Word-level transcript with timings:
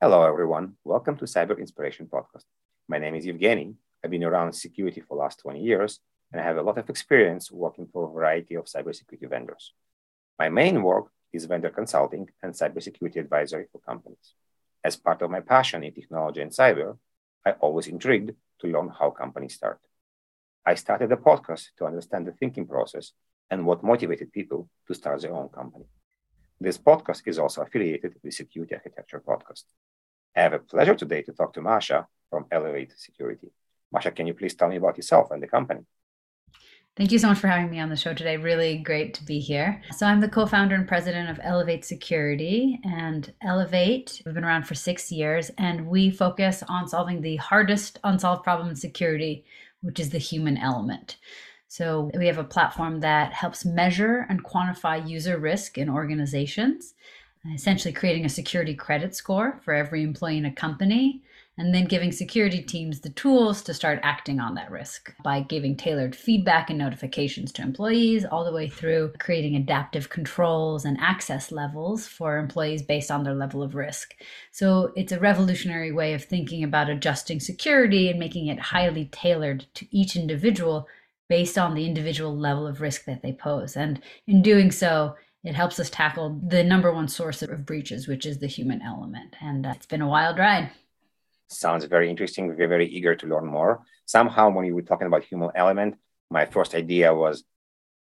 Hello, 0.00 0.22
everyone. 0.22 0.74
Welcome 0.84 1.16
to 1.16 1.24
Cyber 1.24 1.58
Inspiration 1.58 2.06
Podcast. 2.06 2.44
My 2.88 2.98
name 2.98 3.16
is 3.16 3.26
Evgeny. 3.26 3.74
I've 4.04 4.12
been 4.12 4.22
around 4.22 4.52
security 4.52 5.00
for 5.00 5.16
the 5.16 5.22
last 5.22 5.40
20 5.40 5.58
years, 5.58 5.98
and 6.30 6.40
I 6.40 6.44
have 6.44 6.56
a 6.56 6.62
lot 6.62 6.78
of 6.78 6.88
experience 6.88 7.50
working 7.50 7.88
for 7.92 8.04
a 8.08 8.12
variety 8.12 8.54
of 8.54 8.66
cybersecurity 8.66 9.28
vendors. 9.28 9.72
My 10.38 10.50
main 10.50 10.84
work 10.84 11.06
is 11.32 11.46
vendor 11.46 11.70
consulting 11.70 12.28
and 12.44 12.54
cybersecurity 12.54 13.16
advisory 13.16 13.66
for 13.72 13.80
companies. 13.80 14.34
As 14.84 14.94
part 14.94 15.20
of 15.20 15.32
my 15.32 15.40
passion 15.40 15.82
in 15.82 15.92
technology 15.92 16.42
and 16.42 16.52
cyber, 16.52 16.96
I 17.44 17.54
always 17.58 17.88
intrigued 17.88 18.30
to 18.60 18.68
learn 18.68 18.90
how 18.96 19.10
companies 19.10 19.54
start. 19.54 19.80
I 20.64 20.76
started 20.76 21.08
the 21.08 21.16
podcast 21.16 21.70
to 21.78 21.86
understand 21.86 22.28
the 22.28 22.38
thinking 22.38 22.68
process 22.68 23.10
and 23.50 23.66
what 23.66 23.82
motivated 23.82 24.32
people 24.32 24.68
to 24.86 24.94
start 24.94 25.22
their 25.22 25.34
own 25.34 25.48
company. 25.48 25.86
This 26.60 26.76
podcast 26.76 27.22
is 27.26 27.38
also 27.38 27.62
affiliated 27.62 28.14
with 28.14 28.22
the 28.22 28.32
Security 28.32 28.74
Architecture 28.74 29.22
Podcast. 29.24 29.62
I 30.34 30.40
have 30.40 30.54
a 30.54 30.58
pleasure 30.58 30.96
today 30.96 31.22
to 31.22 31.32
talk 31.32 31.52
to 31.52 31.60
Masha 31.60 32.08
from 32.30 32.46
Elevate 32.50 32.94
Security. 32.96 33.52
Masha, 33.92 34.10
can 34.10 34.26
you 34.26 34.34
please 34.34 34.56
tell 34.56 34.68
me 34.68 34.74
about 34.74 34.96
yourself 34.96 35.30
and 35.30 35.40
the 35.40 35.46
company? 35.46 35.82
Thank 36.96 37.12
you 37.12 37.18
so 37.20 37.28
much 37.28 37.38
for 37.38 37.46
having 37.46 37.70
me 37.70 37.78
on 37.78 37.90
the 37.90 37.96
show 37.96 38.12
today. 38.12 38.38
Really 38.38 38.78
great 38.78 39.14
to 39.14 39.24
be 39.24 39.38
here. 39.38 39.80
So, 39.92 40.04
I'm 40.04 40.20
the 40.20 40.28
co 40.28 40.46
founder 40.46 40.74
and 40.74 40.88
president 40.88 41.30
of 41.30 41.38
Elevate 41.44 41.84
Security. 41.84 42.80
And 42.82 43.32
Elevate, 43.40 44.20
we've 44.26 44.34
been 44.34 44.44
around 44.44 44.64
for 44.64 44.74
six 44.74 45.12
years, 45.12 45.52
and 45.58 45.86
we 45.86 46.10
focus 46.10 46.64
on 46.68 46.88
solving 46.88 47.20
the 47.20 47.36
hardest 47.36 48.00
unsolved 48.02 48.42
problem 48.42 48.68
in 48.70 48.74
security, 48.74 49.44
which 49.80 50.00
is 50.00 50.10
the 50.10 50.18
human 50.18 50.58
element. 50.58 51.18
So, 51.68 52.10
we 52.14 52.26
have 52.26 52.38
a 52.38 52.44
platform 52.44 53.00
that 53.00 53.32
helps 53.32 53.64
measure 53.64 54.26
and 54.28 54.44
quantify 54.44 55.08
user 55.08 55.38
risk 55.38 55.78
in 55.78 55.88
organizations 55.88 56.94
essentially 57.54 57.92
creating 57.92 58.24
a 58.24 58.28
security 58.28 58.74
credit 58.74 59.14
score 59.14 59.60
for 59.64 59.74
every 59.74 60.02
employee 60.02 60.38
in 60.38 60.44
a 60.44 60.52
company, 60.52 61.22
and 61.56 61.74
then 61.74 61.86
giving 61.86 62.12
security 62.12 62.62
teams 62.62 63.00
the 63.00 63.10
tools 63.10 63.62
to 63.62 63.74
start 63.74 63.98
acting 64.04 64.38
on 64.38 64.54
that 64.54 64.70
risk 64.70 65.12
by 65.24 65.40
giving 65.40 65.76
tailored 65.76 66.14
feedback 66.14 66.70
and 66.70 66.78
notifications 66.78 67.50
to 67.50 67.62
employees, 67.62 68.24
all 68.24 68.44
the 68.44 68.52
way 68.52 68.68
through 68.68 69.12
creating 69.18 69.56
adaptive 69.56 70.08
controls 70.08 70.84
and 70.84 70.96
access 71.00 71.50
levels 71.50 72.06
for 72.06 72.38
employees 72.38 72.82
based 72.82 73.10
on 73.10 73.24
their 73.24 73.34
level 73.34 73.62
of 73.62 73.74
risk. 73.74 74.14
So 74.52 74.92
it's 74.94 75.10
a 75.10 75.18
revolutionary 75.18 75.90
way 75.90 76.14
of 76.14 76.24
thinking 76.24 76.62
about 76.62 76.90
adjusting 76.90 77.40
security 77.40 78.08
and 78.08 78.20
making 78.20 78.46
it 78.46 78.60
highly 78.60 79.06
tailored 79.06 79.66
to 79.74 79.86
each 79.90 80.14
individual 80.14 80.86
based 81.28 81.58
on 81.58 81.74
the 81.74 81.86
individual 81.86 82.36
level 82.36 82.66
of 82.66 82.80
risk 82.80 83.04
that 83.04 83.22
they 83.22 83.32
pose. 83.32 83.76
And 83.76 84.00
in 84.26 84.42
doing 84.42 84.70
so, 84.70 85.16
it 85.44 85.54
helps 85.54 85.78
us 85.78 85.90
tackle 85.90 86.40
the 86.46 86.64
number 86.64 86.92
one 86.92 87.08
source 87.08 87.42
of 87.42 87.66
breaches, 87.66 88.08
which 88.08 88.26
is 88.26 88.38
the 88.38 88.46
human 88.46 88.82
element. 88.82 89.36
And 89.40 89.66
uh, 89.66 89.72
it's 89.76 89.86
been 89.86 90.02
a 90.02 90.08
wild 90.08 90.38
ride. 90.38 90.70
Sounds 91.48 91.84
very 91.84 92.10
interesting. 92.10 92.48
We're 92.48 92.68
very 92.68 92.88
eager 92.88 93.14
to 93.14 93.26
learn 93.26 93.46
more. 93.46 93.82
Somehow, 94.04 94.50
when 94.50 94.66
you 94.66 94.74
were 94.74 94.82
talking 94.82 95.06
about 95.06 95.24
human 95.24 95.50
element, 95.54 95.96
my 96.30 96.44
first 96.44 96.74
idea 96.74 97.14
was 97.14 97.44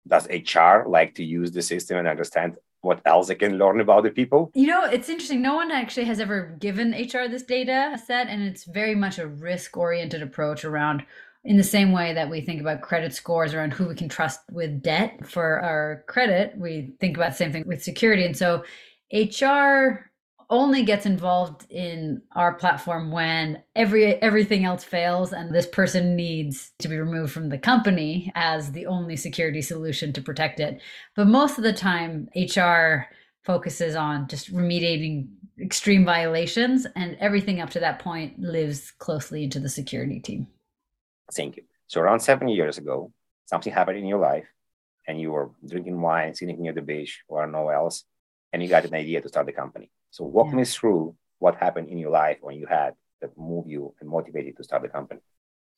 does 0.07 0.27
HR 0.27 0.87
like 0.87 1.15
to 1.15 1.23
use 1.23 1.51
the 1.51 1.61
system 1.61 1.97
and 1.97 2.07
understand 2.07 2.55
what 2.81 3.01
else 3.05 3.27
they 3.27 3.35
can 3.35 3.57
learn 3.59 3.79
about 3.79 4.03
the 4.03 4.09
people? 4.09 4.51
You 4.55 4.67
know, 4.67 4.85
it's 4.85 5.09
interesting. 5.09 5.41
No 5.41 5.55
one 5.55 5.71
actually 5.71 6.05
has 6.05 6.19
ever 6.19 6.55
given 6.59 6.91
HR 6.91 7.27
this 7.27 7.43
data 7.43 7.99
set, 8.03 8.27
and 8.27 8.41
it's 8.41 8.63
very 8.63 8.95
much 8.95 9.19
a 9.19 9.27
risk 9.27 9.77
oriented 9.77 10.23
approach 10.23 10.65
around 10.65 11.05
in 11.43 11.57
the 11.57 11.63
same 11.63 11.91
way 11.91 12.13
that 12.13 12.29
we 12.29 12.41
think 12.41 12.61
about 12.61 12.81
credit 12.81 13.13
scores 13.13 13.53
around 13.53 13.73
who 13.73 13.87
we 13.87 13.95
can 13.95 14.09
trust 14.09 14.41
with 14.51 14.81
debt 14.81 15.27
for 15.27 15.59
our 15.59 16.03
credit, 16.07 16.53
we 16.57 16.93
think 16.99 17.17
about 17.17 17.31
the 17.31 17.37
same 17.37 17.51
thing 17.51 17.63
with 17.65 17.83
security. 17.83 18.25
And 18.25 18.37
so 18.37 18.63
HR 19.11 20.11
only 20.51 20.83
gets 20.83 21.05
involved 21.05 21.65
in 21.71 22.21
our 22.33 22.53
platform 22.53 23.09
when 23.09 23.63
every 23.75 24.21
everything 24.21 24.65
else 24.65 24.83
fails 24.83 25.31
and 25.31 25.55
this 25.55 25.65
person 25.65 26.15
needs 26.15 26.73
to 26.79 26.89
be 26.89 26.97
removed 26.97 27.31
from 27.31 27.47
the 27.47 27.57
company 27.57 28.31
as 28.35 28.73
the 28.73 28.85
only 28.85 29.15
security 29.15 29.61
solution 29.61 30.11
to 30.11 30.21
protect 30.21 30.59
it. 30.59 30.81
But 31.15 31.27
most 31.27 31.57
of 31.57 31.63
the 31.63 31.73
time 31.73 32.27
HR 32.35 33.07
focuses 33.43 33.95
on 33.95 34.27
just 34.27 34.53
remediating 34.53 35.29
extreme 35.59 36.05
violations 36.05 36.85
and 36.95 37.17
everything 37.19 37.61
up 37.61 37.69
to 37.71 37.79
that 37.79 37.99
point 37.99 38.37
lives 38.39 38.91
closely 38.91 39.45
into 39.45 39.59
the 39.59 39.69
security 39.69 40.19
team. 40.19 40.47
Thank 41.31 41.57
you. 41.57 41.63
So 41.87 42.01
around 42.01 42.19
seven 42.19 42.47
years 42.47 42.77
ago, 42.77 43.11
something 43.45 43.73
happened 43.73 43.97
in 43.97 44.05
your 44.05 44.19
life 44.19 44.47
and 45.07 45.19
you 45.19 45.31
were 45.31 45.51
drinking 45.67 45.99
wine, 45.99 46.33
sitting 46.35 46.61
near 46.61 46.73
the 46.73 46.81
beach 46.81 47.21
or 47.27 47.45
nowhere 47.47 47.75
else, 47.75 48.05
and 48.53 48.61
you 48.61 48.69
got 48.69 48.85
an 48.85 48.93
idea 48.93 49.21
to 49.21 49.27
start 49.27 49.45
the 49.45 49.51
company. 49.51 49.89
So 50.11 50.23
walk 50.25 50.47
yeah. 50.47 50.55
me 50.55 50.65
through 50.65 51.15
what 51.39 51.55
happened 51.55 51.89
in 51.89 51.97
your 51.97 52.11
life 52.11 52.37
when 52.41 52.55
you 52.55 52.67
had 52.67 52.93
that 53.21 53.37
move 53.37 53.67
you 53.67 53.93
and 53.99 54.09
motivated 54.09 54.57
to 54.57 54.63
start 54.63 54.83
the 54.83 54.89
company. 54.89 55.21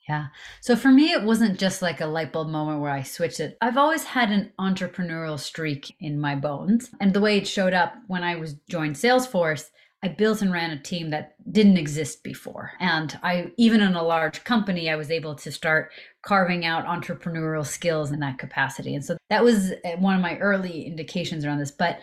Yeah. 0.08 0.28
So 0.60 0.76
for 0.76 0.90
me, 0.90 1.12
it 1.12 1.24
wasn't 1.24 1.58
just 1.58 1.82
like 1.82 2.02
a 2.02 2.06
light 2.06 2.34
bulb 2.34 2.50
moment 2.50 2.82
where 2.82 2.92
I 2.92 3.04
switched 3.04 3.40
it. 3.40 3.58
I've 3.62 3.78
always 3.78 4.04
had 4.04 4.32
an 4.32 4.52
entrepreneurial 4.60 5.40
streak 5.40 5.96
in 6.02 6.20
my 6.20 6.36
bones. 6.36 6.90
And 7.00 7.14
the 7.14 7.22
way 7.22 7.38
it 7.38 7.48
showed 7.48 7.74
up 7.74 7.96
when 8.08 8.24
I 8.24 8.36
was 8.36 8.56
joined 8.70 8.96
Salesforce, 8.96 9.70
I 10.04 10.10
built 10.10 10.42
and 10.42 10.52
ran 10.52 10.72
a 10.72 10.82
team 10.82 11.12
that 11.12 11.36
didn't 11.50 11.78
exist 11.78 12.24
before. 12.24 12.74
And 12.82 13.18
I, 13.24 13.52
even 13.58 13.80
in 13.82 13.96
a 13.96 14.04
large 14.04 14.44
company, 14.44 14.90
I 14.90 14.98
was 14.98 15.10
able 15.10 15.34
to 15.36 15.52
start 15.52 15.92
carving 16.22 16.66
out 16.66 16.86
entrepreneurial 16.86 17.66
skills 17.66 18.12
in 18.12 18.20
that 18.20 18.38
capacity. 18.38 18.96
And 18.96 19.06
so 19.06 19.16
that 19.30 19.46
was 19.46 19.72
uh, 19.72 19.92
one 19.98 20.16
of 20.16 20.22
my 20.22 20.38
early 20.40 20.84
indications 20.86 21.46
around 21.46 21.60
this. 21.60 21.72
But 21.72 22.00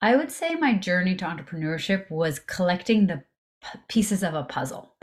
I 0.00 0.16
would 0.16 0.32
say 0.32 0.54
my 0.54 0.74
journey 0.74 1.14
to 1.16 1.26
entrepreneurship 1.26 2.10
was 2.10 2.38
collecting 2.38 3.06
the 3.06 3.22
pieces 3.86 4.22
of 4.22 4.32
a 4.32 4.44
puzzle. 4.44 4.94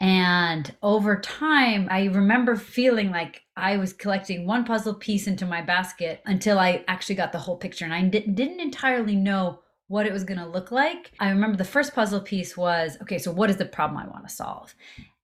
And 0.00 0.74
over 0.82 1.20
time, 1.20 1.86
I 1.90 2.06
remember 2.06 2.56
feeling 2.56 3.10
like 3.10 3.42
I 3.58 3.76
was 3.76 3.92
collecting 3.92 4.46
one 4.46 4.64
puzzle 4.64 4.94
piece 4.94 5.26
into 5.26 5.44
my 5.44 5.60
basket 5.60 6.22
until 6.24 6.58
I 6.58 6.82
actually 6.88 7.16
got 7.16 7.32
the 7.32 7.38
whole 7.38 7.58
picture. 7.58 7.84
And 7.84 7.92
I 7.92 8.02
didn't 8.04 8.60
entirely 8.60 9.16
know 9.16 9.60
what 9.90 10.06
it 10.06 10.12
was 10.12 10.22
going 10.22 10.38
to 10.38 10.46
look 10.46 10.70
like. 10.70 11.10
I 11.18 11.30
remember 11.30 11.56
the 11.56 11.64
first 11.64 11.96
puzzle 11.96 12.20
piece 12.20 12.56
was 12.56 12.96
okay, 13.02 13.18
so 13.18 13.32
what 13.32 13.50
is 13.50 13.56
the 13.56 13.64
problem 13.64 13.98
I 13.98 14.06
want 14.06 14.26
to 14.26 14.32
solve? 14.32 14.72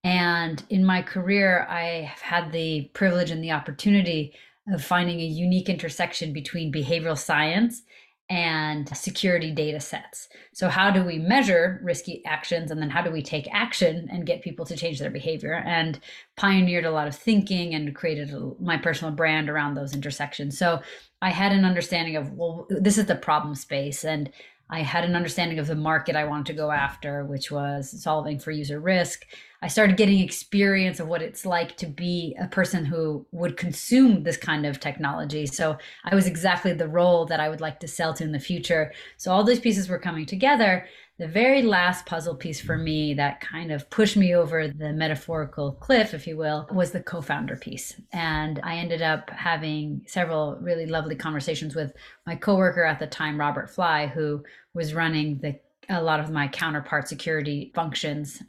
And 0.03 0.61
in 0.69 0.83
my 0.83 1.01
career, 1.01 1.65
I 1.69 2.09
have 2.11 2.19
had 2.19 2.51
the 2.51 2.91
privilege 2.93 3.31
and 3.31 3.41
the 3.41 3.51
opportunity 3.51 4.33
of 4.69 4.83
finding 4.83 5.21
a 5.21 5.25
unique 5.25 5.69
intersection 5.69 6.33
between 6.33 6.73
behavioral 6.73 7.17
science 7.17 7.83
and 8.29 8.89
security 8.95 9.51
data 9.51 9.79
sets. 9.79 10.27
So, 10.51 10.67
how 10.67 10.91
do 10.91 11.01
we 11.01 11.17
measure 11.17 11.79
risky 11.81 12.21
actions 12.25 12.69
and 12.69 12.81
then 12.81 12.89
how 12.89 13.01
do 13.01 13.09
we 13.09 13.21
take 13.21 13.47
action 13.53 14.09
and 14.11 14.25
get 14.25 14.41
people 14.41 14.65
to 14.65 14.75
change 14.75 14.99
their 14.99 15.09
behavior? 15.09 15.63
And 15.65 15.97
pioneered 16.35 16.83
a 16.83 16.91
lot 16.91 17.07
of 17.07 17.15
thinking 17.15 17.73
and 17.73 17.95
created 17.95 18.33
a, 18.33 18.51
my 18.59 18.75
personal 18.75 19.13
brand 19.13 19.49
around 19.49 19.75
those 19.75 19.93
intersections. 19.93 20.57
So, 20.57 20.81
I 21.21 21.29
had 21.29 21.53
an 21.53 21.63
understanding 21.63 22.17
of, 22.17 22.33
well, 22.33 22.67
this 22.69 22.97
is 22.97 23.05
the 23.05 23.15
problem 23.15 23.55
space. 23.55 24.03
And 24.03 24.29
I 24.69 24.81
had 24.81 25.05
an 25.05 25.15
understanding 25.15 25.59
of 25.59 25.67
the 25.67 25.75
market 25.75 26.15
I 26.15 26.25
wanted 26.25 26.47
to 26.47 26.53
go 26.53 26.71
after, 26.71 27.23
which 27.23 27.51
was 27.51 28.01
solving 28.01 28.39
for 28.39 28.51
user 28.51 28.79
risk. 28.79 29.25
I 29.61 29.67
started 29.67 29.97
getting 29.97 30.19
experience 30.19 30.99
of 30.99 31.07
what 31.07 31.21
it's 31.21 31.45
like 31.45 31.77
to 31.77 31.87
be 31.87 32.35
a 32.39 32.47
person 32.47 32.85
who 32.85 33.25
would 33.31 33.57
consume 33.57 34.23
this 34.23 34.37
kind 34.37 34.65
of 34.65 34.79
technology. 34.79 35.45
So 35.47 35.77
I 36.03 36.13
was 36.13 36.27
exactly 36.27 36.73
the 36.73 36.87
role 36.87 37.25
that 37.25 37.39
I 37.39 37.49
would 37.49 37.61
like 37.61 37.79
to 37.79 37.87
sell 37.87 38.13
to 38.15 38.23
in 38.23 38.31
the 38.31 38.39
future. 38.39 38.93
So 39.17 39.31
all 39.31 39.43
these 39.43 39.59
pieces 39.59 39.89
were 39.89 39.99
coming 39.99 40.25
together 40.25 40.87
the 41.17 41.27
very 41.27 41.63
last 41.63 42.05
puzzle 42.05 42.35
piece 42.35 42.61
for 42.61 42.77
me 42.77 43.15
that 43.15 43.41
kind 43.41 43.71
of 43.71 43.89
pushed 43.89 44.15
me 44.15 44.35
over 44.35 44.67
the 44.67 44.93
metaphorical 44.93 45.71
cliff, 45.73 46.13
if 46.13 46.27
you 46.27 46.37
will, 46.37 46.67
was 46.71 46.91
the 46.91 47.01
co 47.01 47.21
founder 47.21 47.55
piece. 47.55 47.99
And 48.13 48.59
I 48.63 48.75
ended 48.75 49.01
up 49.01 49.31
having 49.31 50.03
several 50.05 50.57
really 50.61 50.85
lovely 50.85 51.15
conversations 51.15 51.75
with 51.75 51.91
my 52.27 52.35
coworker 52.35 52.83
at 52.83 52.99
the 52.99 53.07
time, 53.07 53.39
Robert 53.39 53.69
Fly, 53.69 54.07
who 54.07 54.43
was 54.73 54.93
running 54.93 55.39
the 55.39 55.59
a 55.89 56.03
lot 56.03 56.19
of 56.19 56.29
my 56.29 56.49
counterpart 56.49 57.07
security 57.07 57.71
functions 57.73 58.43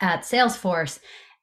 at 0.00 0.22
Salesforce 0.22 0.98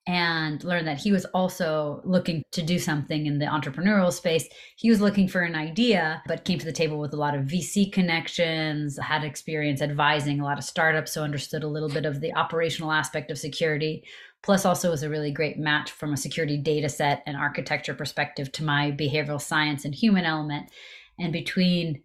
and 0.07 0.63
learned 0.63 0.87
that 0.87 0.97
he 0.97 1.11
was 1.11 1.25
also 1.25 2.01
looking 2.03 2.41
to 2.51 2.63
do 2.63 2.79
something 2.79 3.27
in 3.27 3.37
the 3.37 3.45
entrepreneurial 3.45 4.11
space. 4.11 4.47
He 4.75 4.89
was 4.89 4.99
looking 4.99 5.27
for 5.27 5.41
an 5.41 5.55
idea, 5.55 6.23
but 6.25 6.43
came 6.43 6.57
to 6.57 6.65
the 6.65 6.71
table 6.71 6.99
with 6.99 7.13
a 7.13 7.17
lot 7.17 7.35
of 7.35 7.45
VC 7.45 7.91
connections, 7.93 8.97
had 8.97 9.23
experience 9.23 9.81
advising 9.81 10.39
a 10.39 10.43
lot 10.43 10.57
of 10.57 10.63
startups, 10.63 11.11
so 11.11 11.23
understood 11.23 11.63
a 11.63 11.67
little 11.67 11.89
bit 11.89 12.05
of 12.05 12.19
the 12.19 12.33
operational 12.33 12.91
aspect 12.91 13.29
of 13.29 13.37
security. 13.37 14.03
Plus, 14.41 14.65
also 14.65 14.89
was 14.89 15.03
a 15.03 15.09
really 15.09 15.31
great 15.31 15.59
match 15.59 15.91
from 15.91 16.13
a 16.13 16.17
security 16.17 16.57
data 16.57 16.89
set 16.89 17.21
and 17.27 17.37
architecture 17.37 17.93
perspective 17.93 18.51
to 18.53 18.63
my 18.63 18.91
behavioral 18.91 19.39
science 19.39 19.85
and 19.85 19.93
human 19.93 20.25
element. 20.25 20.71
And 21.19 21.31
between 21.31 22.01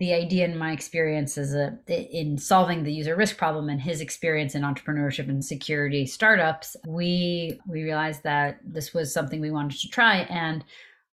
the 0.00 0.12
idea 0.12 0.44
in 0.44 0.58
my 0.58 0.72
experience 0.72 1.38
is 1.38 1.54
a 1.54 1.78
in 1.88 2.36
solving 2.38 2.82
the 2.82 2.92
user 2.92 3.14
risk 3.14 3.36
problem 3.36 3.68
and 3.68 3.80
his 3.80 4.00
experience 4.00 4.54
in 4.54 4.62
entrepreneurship 4.62 5.28
and 5.28 5.44
security 5.44 6.06
startups 6.06 6.76
we 6.86 7.60
we 7.68 7.82
realized 7.82 8.22
that 8.24 8.58
this 8.64 8.92
was 8.92 9.14
something 9.14 9.40
we 9.40 9.50
wanted 9.50 9.78
to 9.78 9.88
try 9.88 10.18
and 10.30 10.64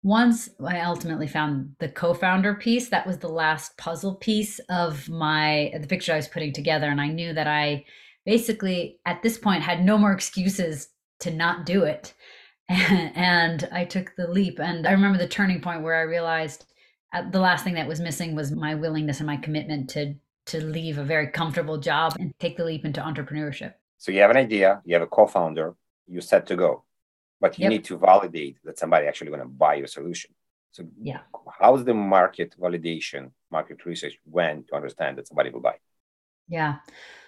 once 0.03 0.51
i 0.65 0.81
ultimately 0.81 1.27
found 1.27 1.75
the 1.81 1.89
co-founder 1.89 2.55
piece 2.55 2.89
that 2.91 3.07
was 3.07 3.19
the 3.19 3.29
last 3.29 3.77
puzzle 3.77 4.15
piece 4.15 4.61
of 4.69 5.09
my 5.09 5.73
the 5.81 5.89
picture 5.89 6.13
i 6.13 6.17
was 6.17 6.29
putting 6.29 6.53
together 6.53 6.89
and 6.89 7.01
i 7.01 7.09
knew 7.09 7.33
that 7.33 7.49
i 7.49 7.85
basically 8.25 8.99
at 9.05 9.23
this 9.23 9.39
point 9.39 9.63
had 9.63 9.85
no 9.85 9.99
more 9.99 10.13
excuses 10.13 10.89
to 11.21 11.31
not 11.31 11.67
do 11.67 11.85
it. 11.85 12.15
And, 12.69 13.69
I 13.73 13.85
took 13.85 14.15
the 14.17 14.27
leap. 14.27 14.59
And 14.59 14.87
I 14.87 14.93
remember 14.93 15.19
the 15.19 15.29
turning 15.29 15.61
point 15.61 15.83
where 15.83 15.95
I 15.95 16.03
realized 16.03 16.65
Uh, 17.15 17.23
the 17.31 17.41
last 17.41 17.63
thing 17.65 17.75
that 17.75 17.87
was 17.87 18.01
missing 18.01 18.35
was 18.35 18.51
my 18.51 18.75
willingness 18.75 19.21
and 19.21 19.27
my 19.27 19.37
commitment 19.37 19.89
to 19.91 20.15
to 20.47 20.63
leave 20.63 20.99
a 20.99 21.05
very 21.05 21.29
comfortable 21.29 21.79
job 21.79 22.15
and 22.21 22.39
take 22.39 22.57
the 22.59 22.65
leap 22.65 22.85
into 22.85 23.01
entrepreneurship. 23.01 23.73
So 23.97 24.13
you 24.13 24.21
have 24.21 24.31
an 24.31 24.37
idea, 24.37 24.83
you 24.85 24.93
have 24.95 25.03
a 25.03 25.07
co-founder, 25.07 25.75
you're 26.07 26.21
set 26.21 26.47
to 26.49 26.57
go, 26.57 26.85
but 27.41 27.59
you 27.59 27.63
yep. 27.63 27.71
need 27.71 27.85
to 27.85 27.97
validate 27.97 28.59
that 28.65 28.79
somebody 28.79 29.07
actually 29.07 29.29
going 29.29 29.41
to 29.41 29.47
buy 29.47 29.77
your 29.77 29.87
solution. 29.87 30.33
So 30.73 30.85
yeah, 31.01 31.21
how's 31.59 31.85
the 31.85 31.95
market 31.95 32.55
validation, 32.61 33.31
market 33.51 33.87
research 33.87 34.19
when 34.25 34.65
to 34.65 34.75
understand 34.75 35.17
that 35.17 35.29
somebody 35.29 35.49
will 35.51 35.61
buy? 35.61 35.77
Yeah. 36.49 36.77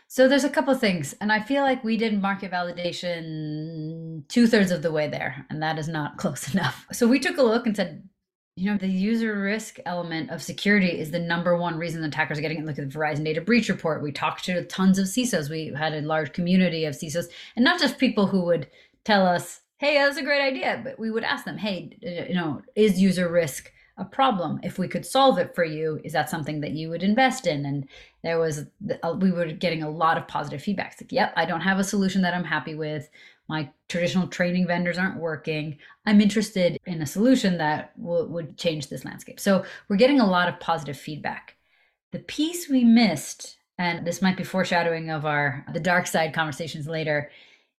So 0.09 0.29
there's 0.29 0.45
a 0.45 0.51
couple 0.51 0.75
of 0.75 0.81
things, 0.81 1.15
and 1.21 1.33
I 1.33 1.41
feel 1.43 1.63
like 1.63 1.83
we 1.83 1.97
did 1.97 2.21
market 2.21 2.53
validation 2.53 4.29
two 4.29 4.47
thirds 4.47 4.71
of 4.71 4.83
the 4.83 4.93
way 4.93 5.09
there, 5.09 5.47
and 5.49 5.63
that 5.63 5.79
is 5.79 5.89
not 5.89 6.17
close 6.23 6.53
enough. 6.53 6.87
So 6.93 7.07
we 7.07 7.19
took 7.19 7.39
a 7.39 7.43
look 7.43 7.67
and 7.67 7.75
said, 7.75 8.09
you 8.57 8.71
know, 8.71 8.79
the 8.79 8.89
user 8.89 9.39
risk 9.39 9.79
element 9.85 10.31
of 10.31 10.43
security 10.43 10.99
is 10.99 11.11
the 11.11 11.19
number 11.19 11.57
one 11.57 11.77
reason 11.77 12.01
the 12.01 12.09
attackers 12.09 12.39
are 12.39 12.41
getting 12.41 12.59
it. 12.59 12.65
Look 12.65 12.79
at 12.79 12.91
the 12.91 12.99
Verizon 12.99 13.23
data 13.23 13.43
breach 13.43 13.69
report. 13.69 14.03
We 14.03 14.13
talked 14.13 14.47
to 14.47 14.65
tons 14.65 14.99
of 14.99 15.07
CISOs. 15.07 15.51
We 15.51 15.75
had 15.77 15.93
a 15.93 16.01
large 16.01 16.33
community 16.33 16.87
of 16.87 16.95
CISOs, 16.95 17.27
and 17.55 17.65
not 17.65 17.79
just 17.79 17.99
people 17.99 18.27
who 18.27 18.41
would 18.47 18.69
tell 19.05 19.27
us, 19.27 19.61
"Hey, 19.77 19.95
that's 19.99 20.17
a 20.17 20.23
great 20.23 20.43
idea," 20.43 20.81
but 20.83 20.99
we 20.99 21.11
would 21.11 21.23
ask 21.23 21.45
them, 21.45 21.59
"Hey, 21.59 21.99
you 22.01 22.35
know, 22.35 22.63
is 22.75 22.99
user 22.99 23.31
risk 23.31 23.73
a 23.99 24.05
problem. 24.05 24.61
If 24.63 24.79
we 24.79 24.89
could 24.89 25.07
solve 25.07 25.39
it 25.39 25.55
for 25.55 25.65
you, 25.65 26.01
is 26.05 26.13
that 26.13 26.29
something 26.29 26.61
that 26.61 26.73
you 26.73 26.91
would 26.91 27.03
invest 27.03 27.47
in? 27.47 27.65
And 27.65 27.89
there 28.23 28.39
was, 28.39 28.67
we 29.19 29.33
were 29.33 29.47
getting 29.47 29.83
a 29.83 29.91
lot 29.91 30.19
of 30.19 30.29
positive 30.29 30.63
feedback. 30.63 30.93
It's 30.93 31.03
like, 31.03 31.13
yep, 31.13 31.33
I 31.37 31.47
don't 31.47 31.63
have 31.63 31.79
a 31.79 31.85
solution 31.85 32.21
that 32.23 32.35
I'm 32.35 32.45
happy 32.45 32.75
with. 32.75 33.09
My 33.49 33.71
traditional 33.89 34.27
training 34.27 34.67
vendors 34.67 34.99
aren't 34.99 35.21
working. 35.21 35.79
I'm 36.05 36.21
interested 36.21 36.79
in 36.87 37.03
a 37.03 37.07
solution 37.07 37.59
that 37.59 37.99
w- 38.01 38.27
would 38.27 38.59
change 38.59 38.89
this 38.89 39.05
landscape. 39.05 39.39
So 39.39 39.65
we're 39.89 39.97
getting 39.97 40.21
a 40.21 40.29
lot 40.29 40.49
of 40.49 40.61
positive 40.61 40.99
feedback. 40.99 41.57
The 42.13 42.19
piece 42.21 42.69
we 42.69 42.85
missed, 42.85 43.59
and 43.79 44.07
this 44.07 44.23
might 44.23 44.37
be 44.37 44.45
foreshadowing 44.45 45.11
of 45.11 45.25
our 45.25 45.65
the 45.73 45.81
dark 45.81 46.07
side 46.07 46.35
conversations 46.35 46.89
later, 46.89 47.31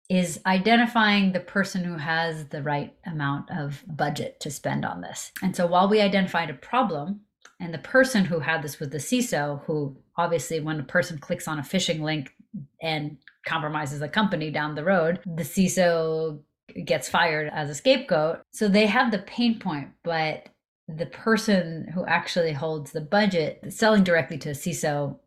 is 0.09 0.39
identifying 0.45 1.31
the 1.31 1.39
person 1.39 1.83
who 1.83 1.97
has 1.97 2.45
the 2.45 2.63
right 2.63 2.93
amount 3.05 3.49
of 3.51 3.83
budget 3.87 4.39
to 4.39 4.51
spend 4.51 4.85
on 4.85 5.01
this. 5.01 5.31
And 5.41 5.55
so 5.55 5.67
while 5.67 5.89
we 5.89 5.99
identified 5.99 6.49
a 6.49 6.53
problem, 6.53 7.21
and 7.59 7.73
the 7.73 7.79
person 7.79 8.25
who 8.25 8.39
had 8.39 8.61
this 8.61 8.79
was 8.79 8.89
the 8.89 8.99
CISO, 8.99 9.63
who 9.65 9.97
obviously, 10.15 10.59
when 10.59 10.79
a 10.79 10.83
person 10.83 11.17
clicks 11.17 11.47
on 11.47 11.59
a 11.59 11.63
phishing 11.63 12.01
link 12.01 12.33
and 12.81 13.17
compromises 13.47 14.01
a 14.01 14.07
company 14.07 14.51
down 14.51 14.75
the 14.75 14.83
road, 14.83 15.19
the 15.25 15.44
CISO 15.44 16.39
gets 16.85 17.09
fired 17.09 17.49
as 17.53 17.69
a 17.69 17.75
scapegoat. 17.75 18.41
So 18.51 18.67
they 18.67 18.85
have 18.85 19.11
the 19.11 19.19
pain 19.19 19.57
point, 19.59 19.89
but 20.03 20.49
the 20.88 21.05
person 21.07 21.88
who 21.94 22.05
actually 22.05 22.53
holds 22.53 22.91
the 22.91 23.01
budget 23.01 23.63
selling 23.69 24.03
directly 24.03 24.38
to 24.39 24.49
a 24.49 24.53
CISO 24.53 25.17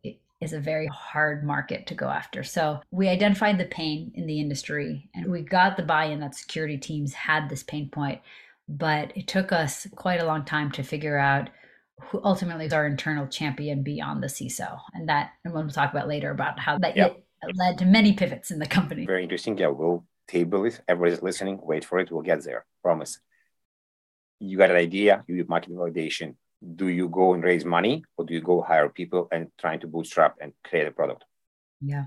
is 0.40 0.52
a 0.52 0.60
very 0.60 0.86
hard 0.86 1.44
market 1.44 1.86
to 1.86 1.94
go 1.94 2.08
after. 2.08 2.42
So 2.42 2.80
we 2.90 3.08
identified 3.08 3.58
the 3.58 3.66
pain 3.66 4.10
in 4.14 4.26
the 4.26 4.40
industry 4.40 5.10
and 5.14 5.30
we 5.30 5.42
got 5.42 5.76
the 5.76 5.82
buy 5.82 6.06
in 6.06 6.20
that 6.20 6.34
security 6.34 6.78
teams 6.78 7.12
had 7.12 7.48
this 7.48 7.62
pain 7.62 7.90
point. 7.90 8.20
But 8.68 9.12
it 9.16 9.26
took 9.26 9.52
us 9.52 9.86
quite 9.96 10.20
a 10.20 10.26
long 10.26 10.44
time 10.44 10.70
to 10.72 10.82
figure 10.82 11.18
out 11.18 11.50
who 12.00 12.20
ultimately 12.24 12.64
is 12.64 12.72
our 12.72 12.86
internal 12.86 13.26
champion 13.26 13.82
beyond 13.82 14.22
the 14.22 14.28
CISO. 14.28 14.78
And 14.94 15.08
that, 15.08 15.32
and 15.44 15.52
we'll 15.52 15.68
talk 15.68 15.90
about 15.92 16.08
later 16.08 16.30
about 16.30 16.58
how 16.58 16.78
that 16.78 16.96
yep. 16.96 17.22
Led 17.54 17.78
to 17.78 17.84
many 17.84 18.12
pivots 18.12 18.50
in 18.50 18.58
the 18.58 18.66
company. 18.66 19.06
Very 19.06 19.22
interesting. 19.22 19.56
Yeah, 19.58 19.68
we'll 19.68 20.04
table 20.28 20.64
it. 20.64 20.80
Everybody's 20.88 21.22
listening. 21.22 21.58
Wait 21.62 21.84
for 21.84 21.98
it. 21.98 22.10
We'll 22.10 22.22
get 22.22 22.44
there. 22.44 22.64
Promise. 22.82 23.20
You 24.38 24.56
got 24.56 24.70
an 24.70 24.76
idea, 24.76 25.22
you 25.28 25.36
do 25.36 25.48
market 25.48 25.72
validation, 25.72 26.36
do 26.76 26.88
you 26.88 27.08
go 27.08 27.34
and 27.34 27.42
raise 27.42 27.64
money 27.64 28.04
or 28.16 28.24
do 28.24 28.34
you 28.34 28.40
go 28.40 28.62
hire 28.62 28.88
people 28.88 29.28
and 29.32 29.48
trying 29.58 29.80
to 29.80 29.86
bootstrap 29.86 30.36
and 30.40 30.52
create 30.64 30.86
a 30.86 30.90
product? 30.90 31.24
Yeah. 31.80 32.06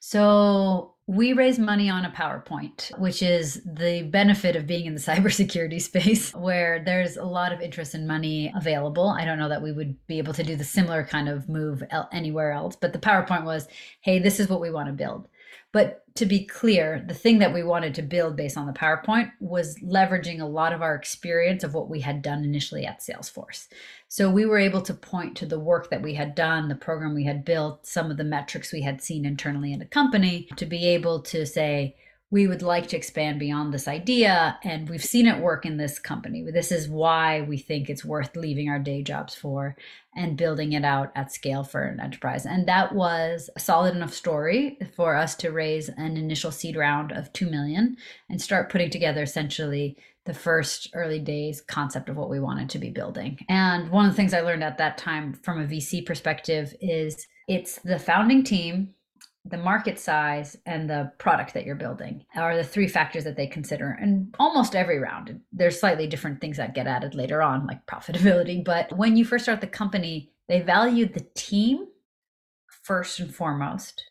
So 0.00 0.95
we 1.08 1.32
raise 1.32 1.56
money 1.56 1.88
on 1.88 2.04
a 2.04 2.10
PowerPoint, 2.10 2.96
which 2.98 3.22
is 3.22 3.62
the 3.64 4.02
benefit 4.02 4.56
of 4.56 4.66
being 4.66 4.86
in 4.86 4.94
the 4.94 5.00
cybersecurity 5.12 5.80
space 5.80 6.34
where 6.34 6.82
there's 6.82 7.16
a 7.16 7.24
lot 7.24 7.52
of 7.52 7.60
interest 7.60 7.94
and 7.94 8.08
money 8.08 8.52
available. 8.56 9.08
I 9.08 9.24
don't 9.24 9.38
know 9.38 9.48
that 9.48 9.62
we 9.62 9.72
would 9.72 10.04
be 10.06 10.18
able 10.18 10.34
to 10.34 10.42
do 10.42 10.56
the 10.56 10.64
similar 10.64 11.04
kind 11.04 11.28
of 11.28 11.48
move 11.48 11.84
anywhere 12.12 12.50
else, 12.50 12.76
but 12.76 12.92
the 12.92 12.98
PowerPoint 12.98 13.44
was, 13.44 13.68
hey, 14.00 14.18
this 14.18 14.40
is 14.40 14.48
what 14.48 14.60
we 14.60 14.70
want 14.70 14.88
to 14.88 14.92
build. 14.92 15.28
But 15.76 16.04
to 16.14 16.24
be 16.24 16.46
clear, 16.46 17.04
the 17.06 17.12
thing 17.12 17.38
that 17.40 17.52
we 17.52 17.62
wanted 17.62 17.94
to 17.96 18.02
build 18.02 18.34
based 18.34 18.56
on 18.56 18.66
the 18.66 18.72
PowerPoint 18.72 19.32
was 19.40 19.78
leveraging 19.80 20.40
a 20.40 20.46
lot 20.46 20.72
of 20.72 20.80
our 20.80 20.94
experience 20.94 21.62
of 21.64 21.74
what 21.74 21.90
we 21.90 22.00
had 22.00 22.22
done 22.22 22.44
initially 22.44 22.86
at 22.86 23.00
Salesforce. 23.00 23.68
So 24.08 24.30
we 24.30 24.46
were 24.46 24.56
able 24.56 24.80
to 24.80 24.94
point 24.94 25.36
to 25.36 25.44
the 25.44 25.60
work 25.60 25.90
that 25.90 26.00
we 26.00 26.14
had 26.14 26.34
done, 26.34 26.68
the 26.68 26.76
program 26.76 27.14
we 27.14 27.24
had 27.24 27.44
built, 27.44 27.86
some 27.86 28.10
of 28.10 28.16
the 28.16 28.24
metrics 28.24 28.72
we 28.72 28.80
had 28.80 29.02
seen 29.02 29.26
internally 29.26 29.70
in 29.70 29.78
the 29.78 29.84
company 29.84 30.48
to 30.56 30.64
be 30.64 30.86
able 30.86 31.20
to 31.24 31.44
say, 31.44 31.94
we 32.30 32.48
would 32.48 32.62
like 32.62 32.88
to 32.88 32.96
expand 32.96 33.38
beyond 33.38 33.72
this 33.72 33.86
idea 33.86 34.58
and 34.64 34.88
we've 34.88 35.04
seen 35.04 35.28
it 35.28 35.40
work 35.40 35.64
in 35.64 35.76
this 35.76 36.00
company. 36.00 36.44
This 36.50 36.72
is 36.72 36.88
why 36.88 37.42
we 37.42 37.56
think 37.56 37.88
it's 37.88 38.04
worth 38.04 38.34
leaving 38.34 38.68
our 38.68 38.80
day 38.80 39.02
jobs 39.02 39.34
for 39.34 39.76
and 40.16 40.36
building 40.36 40.72
it 40.72 40.84
out 40.84 41.12
at 41.14 41.32
scale 41.32 41.62
for 41.62 41.84
an 41.84 42.00
enterprise. 42.00 42.44
And 42.44 42.66
that 42.66 42.94
was 42.94 43.48
a 43.54 43.60
solid 43.60 43.94
enough 43.94 44.12
story 44.12 44.76
for 44.96 45.14
us 45.14 45.36
to 45.36 45.52
raise 45.52 45.88
an 45.88 46.16
initial 46.16 46.50
seed 46.50 46.74
round 46.74 47.12
of 47.12 47.32
2 47.32 47.48
million 47.48 47.96
and 48.28 48.40
start 48.42 48.70
putting 48.70 48.90
together 48.90 49.22
essentially 49.22 49.96
the 50.24 50.34
first 50.34 50.90
early 50.94 51.20
days 51.20 51.60
concept 51.60 52.08
of 52.08 52.16
what 52.16 52.28
we 52.28 52.40
wanted 52.40 52.68
to 52.70 52.80
be 52.80 52.90
building. 52.90 53.38
And 53.48 53.88
one 53.90 54.04
of 54.04 54.10
the 54.10 54.16
things 54.16 54.34
i 54.34 54.40
learned 54.40 54.64
at 54.64 54.78
that 54.78 54.98
time 54.98 55.32
from 55.32 55.60
a 55.60 55.66
vc 55.66 56.04
perspective 56.04 56.74
is 56.80 57.28
it's 57.46 57.78
the 57.84 58.00
founding 58.00 58.42
team 58.42 58.95
the 59.48 59.58
market 59.58 59.98
size 59.98 60.56
and 60.66 60.88
the 60.88 61.12
product 61.18 61.54
that 61.54 61.64
you're 61.64 61.74
building 61.74 62.24
are 62.34 62.56
the 62.56 62.64
three 62.64 62.88
factors 62.88 63.24
that 63.24 63.36
they 63.36 63.46
consider 63.46 63.96
and 64.00 64.34
almost 64.38 64.74
every 64.74 64.98
round. 64.98 65.40
There's 65.52 65.78
slightly 65.78 66.06
different 66.06 66.40
things 66.40 66.56
that 66.56 66.74
get 66.74 66.86
added 66.86 67.14
later 67.14 67.42
on 67.42 67.66
like 67.66 67.86
profitability 67.86 68.64
but 68.64 68.96
when 68.96 69.16
you 69.16 69.24
first 69.24 69.44
start 69.44 69.60
the 69.60 69.66
company 69.66 70.32
they 70.48 70.60
value 70.60 71.06
the 71.06 71.26
team 71.34 71.86
first 72.82 73.18
and 73.18 73.34
foremost. 73.34 74.04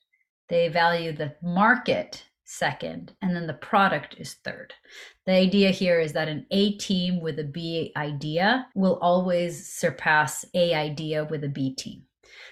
They 0.50 0.68
value 0.68 1.12
the 1.12 1.36
market 1.42 2.26
second 2.44 3.14
and 3.22 3.36
then 3.36 3.48
the 3.48 3.54
product 3.54 4.15
is 4.20 4.36
third. 4.44 4.74
The 5.25 5.32
idea 5.32 5.72
here 5.72 6.00
is 6.00 6.13
that 6.13 6.27
an 6.27 6.46
a 6.51 6.74
team 6.77 7.22
with 7.22 7.39
a 7.39 7.44
b 7.44 7.92
idea 7.98 8.68
will 8.75 9.00
always 9.01 9.68
surpass 9.68 10.46
a 10.54 10.74
idea 10.74 11.25
with 11.25 11.44
a 11.44 11.50
b 11.50 11.74
team 11.74 12.04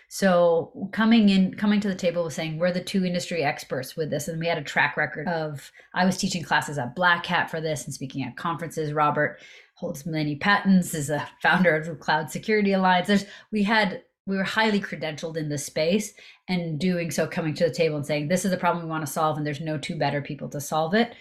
so 0.08 0.90
coming 0.92 1.30
in, 1.30 1.56
coming 1.56 1.80
to 1.82 1.88
the 1.88 1.96
table 1.96 2.24
was 2.24 2.36
saying 2.36 2.58
we're 2.58 2.72
the 2.72 2.84
two 2.84 3.06
industry 3.06 3.44
experts 3.44 3.96
with 3.96 4.10
this, 4.10 4.28
and 4.28 4.40
we 4.40 4.48
had 4.48 4.58
a 4.58 4.64
track 4.64 4.98
record 4.98 5.28
of. 5.28 5.72
I 5.94 6.06
was 6.06 6.18
teaching 6.18 6.44
classes 6.44 6.78
at 6.78 6.96
Black 6.96 7.26
Hat 7.26 7.50
for 7.50 7.62
this 7.62 7.86
and 7.86 7.94
speaking 7.94 8.24
at 8.24 8.38
conferences. 8.38 8.94
Robert 8.94 9.40
holds 9.76 10.06
many 10.06 10.36
patents, 10.36 10.94
is 10.94 11.10
a 11.10 11.28
founder 11.42 11.76
of 11.76 11.86
the 11.86 11.96
Cloud 11.96 12.30
Security 12.30 12.74
Alliance. 12.74 13.08
There's 13.08 13.26
we 13.52 13.64
had 13.64 14.04
we 14.26 14.38
were 14.38 14.44
highly 14.44 14.80
credentialed 14.80 15.38
in 15.38 15.50
this 15.50 15.66
space, 15.66 16.14
and 16.48 16.80
doing 16.80 17.12
so, 17.12 17.28
coming 17.28 17.54
to 17.56 17.66
the 17.66 17.74
table 17.74 17.98
and 17.98 18.06
saying 18.06 18.28
this 18.28 18.46
is 18.46 18.52
a 18.52 18.58
problem 18.58 18.86
we 18.86 18.90
want 18.90 19.06
to 19.06 19.12
solve, 19.12 19.38
and 19.38 19.46
there's 19.46 19.62
no 19.62 19.78
two 19.78 19.98
better 19.98 20.22
people 20.22 20.50
to 20.50 20.62
solve 20.62 20.94
it 20.94 21.14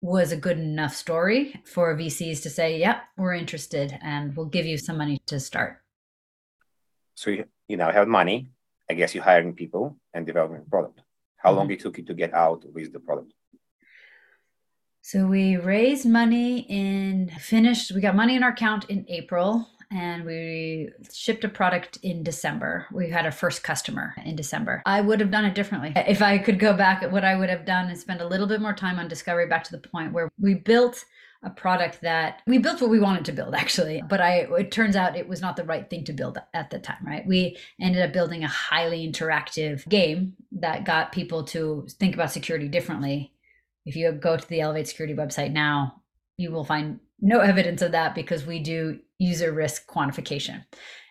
was 0.00 0.30
a 0.30 0.36
good 0.36 0.58
enough 0.58 0.94
story 0.94 1.60
for 1.64 1.94
VCs 1.96 2.42
to 2.42 2.50
say, 2.50 2.78
"Yep, 2.78 3.02
we're 3.16 3.34
interested, 3.34 3.98
and 4.02 4.36
we'll 4.36 4.46
give 4.46 4.66
you 4.66 4.78
some 4.78 4.98
money 4.98 5.20
to 5.26 5.40
start." 5.40 5.82
So 7.14 7.44
you, 7.68 7.76
now 7.76 7.90
have 7.90 8.08
money. 8.08 8.50
I 8.90 8.94
guess 8.94 9.14
you're 9.14 9.24
hiring 9.24 9.54
people 9.54 9.96
and 10.14 10.26
developing 10.26 10.58
a 10.58 10.70
product. 10.70 11.00
How 11.36 11.50
mm-hmm. 11.50 11.58
long 11.58 11.70
it 11.70 11.80
took 11.80 11.98
you 11.98 12.04
to 12.04 12.14
get 12.14 12.32
out 12.34 12.64
with 12.72 12.92
the 12.92 13.00
product? 13.00 13.32
So 15.02 15.26
we 15.26 15.56
raised 15.56 16.06
money 16.06 16.66
in 16.68 17.30
finished. 17.38 17.92
We 17.92 18.00
got 18.00 18.16
money 18.16 18.34
in 18.34 18.42
our 18.42 18.50
account 18.50 18.86
in 18.86 19.04
April, 19.08 19.68
and 19.92 20.24
we 20.24 20.90
shipped 21.12 21.44
a 21.44 21.48
product 21.48 21.98
in 22.02 22.24
December. 22.24 22.86
We 22.92 23.10
had 23.10 23.24
our 23.24 23.30
first 23.30 23.62
customer 23.62 24.14
in 24.24 24.34
December. 24.34 24.82
I 24.84 25.00
would 25.00 25.20
have 25.20 25.30
done 25.30 25.44
it 25.44 25.54
differently. 25.54 25.92
If 25.94 26.22
I 26.22 26.38
could 26.38 26.58
go 26.58 26.72
back, 26.72 27.04
at 27.04 27.12
what 27.12 27.24
I 27.24 27.36
would 27.36 27.50
have 27.50 27.64
done 27.64 27.88
is 27.88 28.00
spend 28.00 28.20
a 28.20 28.26
little 28.26 28.48
bit 28.48 28.60
more 28.60 28.72
time 28.72 28.98
on 28.98 29.06
discovery 29.06 29.46
back 29.46 29.62
to 29.64 29.72
the 29.72 29.78
point 29.78 30.12
where 30.12 30.28
we 30.40 30.54
built 30.54 31.04
a 31.46 31.50
product 31.50 32.00
that 32.02 32.42
we 32.46 32.58
built 32.58 32.80
what 32.80 32.90
we 32.90 32.98
wanted 32.98 33.24
to 33.24 33.32
build 33.32 33.54
actually. 33.54 34.02
But 34.06 34.20
i 34.20 34.48
it 34.58 34.72
turns 34.72 34.96
out 34.96 35.16
it 35.16 35.28
was 35.28 35.40
not 35.40 35.56
the 35.56 35.64
right 35.64 35.88
thing 35.88 36.04
to 36.04 36.12
build 36.12 36.38
at 36.52 36.70
the 36.70 36.80
time 36.80 37.06
right? 37.06 37.26
We 37.26 37.56
ended 37.80 38.02
up 38.02 38.12
building 38.12 38.42
a 38.42 38.48
highly 38.48 39.08
interactive 39.08 39.88
game 39.88 40.34
that 40.52 40.84
got 40.84 41.12
people 41.12 41.44
to 41.44 41.86
think 42.00 42.14
about 42.14 42.32
security 42.32 42.68
differently. 42.68 43.32
If 43.86 43.94
you 43.94 44.10
go 44.10 44.36
to 44.36 44.48
the 44.48 44.60
elevate 44.60 44.88
security 44.88 45.14
website 45.14 45.52
now 45.52 46.02
you 46.36 46.50
will 46.50 46.64
find 46.64 46.98
no 47.20 47.40
evidence 47.52 47.80
of 47.80 47.92
that 47.92 48.14
because 48.14 48.44
we 48.44 48.58
do 48.58 48.98
user 49.18 49.52
risk 49.52 49.86
quantification. 49.88 50.64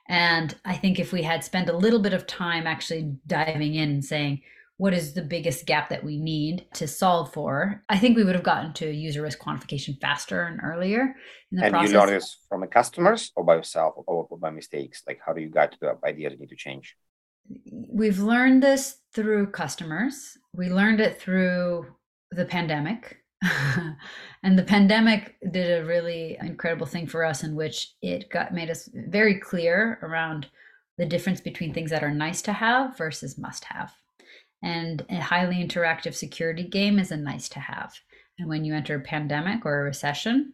And 0.10 0.54
i 0.66 0.76
think 0.76 1.00
if 1.00 1.14
we 1.14 1.24
had 1.24 1.46
spent 1.46 1.70
a 1.70 1.78
little 1.78 2.02
bit 2.02 2.14
of 2.14 2.28
time 2.28 2.68
actually 2.68 3.16
diving 3.26 3.74
in 3.76 3.90
and 3.90 4.06
saying 4.06 4.42
what 4.78 4.94
is 4.94 5.14
the 5.14 5.22
biggest 5.22 5.66
gap 5.66 5.90
that 5.90 6.04
we 6.04 6.18
need 6.18 6.68
to 6.74 6.88
solve 6.88 7.32
for, 7.34 7.84
I 7.88 7.98
think 7.98 8.18
we 8.18 8.26
would 8.26 8.36
have 8.36 8.44
gotten 8.44 8.74
to 8.74 8.92
user 8.92 9.22
risk 9.22 9.40
quantification 9.40 10.00
faster 10.02 10.44
and 10.44 10.60
earlier 10.62 11.16
in 11.52 11.58
the 11.58 11.66
and 11.66 11.74
process. 11.74 11.92
you 11.92 12.00
learn 12.00 12.10
this 12.10 12.38
from 12.50 12.62
the 12.62 12.68
customers 12.68 13.32
or 13.36 13.46
by 13.46 13.56
yourself 13.56 13.96
or 14.06 14.28
by 14.38 14.50
mistakes? 14.50 15.04
Like 15.08 15.20
how 15.26 15.32
do 15.32 15.42
you 15.42 15.50
get 15.50 15.72
to 15.74 15.78
the 15.80 15.98
idea 16.06 16.30
that 16.30 16.36
you 16.36 16.42
need 16.42 16.50
to 16.50 16.56
change? 16.56 16.96
We've 17.72 18.20
learned 18.20 18.64
this 18.64 18.98
through 19.14 19.48
customers. 19.52 20.38
We 20.54 20.70
learned 20.70 21.00
it 21.00 21.22
through 21.22 21.86
the 22.32 22.46
pandemic. 22.46 23.18
and 24.44 24.58
the 24.58 24.64
pandemic 24.64 25.36
did 25.52 25.84
a 25.84 25.86
really 25.86 26.38
incredible 26.42 26.88
thing 26.88 27.08
for 27.08 27.24
us 27.24 27.44
in 27.44 27.56
which 27.56 27.94
it 28.02 28.30
got 28.30 28.54
made 28.54 28.70
us 28.70 28.90
very 28.94 29.40
clear 29.40 30.00
around 30.02 30.48
the 30.98 31.06
difference 31.06 31.40
between 31.40 31.74
things 31.74 31.92
that 31.92 32.04
are 32.04 32.14
nice 32.14 32.42
to 32.42 32.54
have 32.54 32.98
versus 32.98 33.38
must 33.38 33.66
have. 33.66 33.94
And 34.66 35.06
a 35.10 35.18
highly 35.18 35.58
interactive 35.64 36.16
security 36.16 36.64
game 36.64 36.98
is 36.98 37.12
a 37.12 37.18
nice 37.18 37.48
to 37.50 37.60
have. 37.60 37.94
And 38.40 38.50
when 38.50 38.66
you 38.66 38.74
enter 38.74 38.96
a 38.96 39.00
pandemic 39.00 39.64
or 39.64 39.80
a 39.80 39.84
recession, 39.84 40.54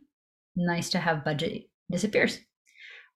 nice 0.58 0.89
to 0.89 1.00
have 1.00 1.24
budget 1.24 1.70
disappears. 1.89 2.39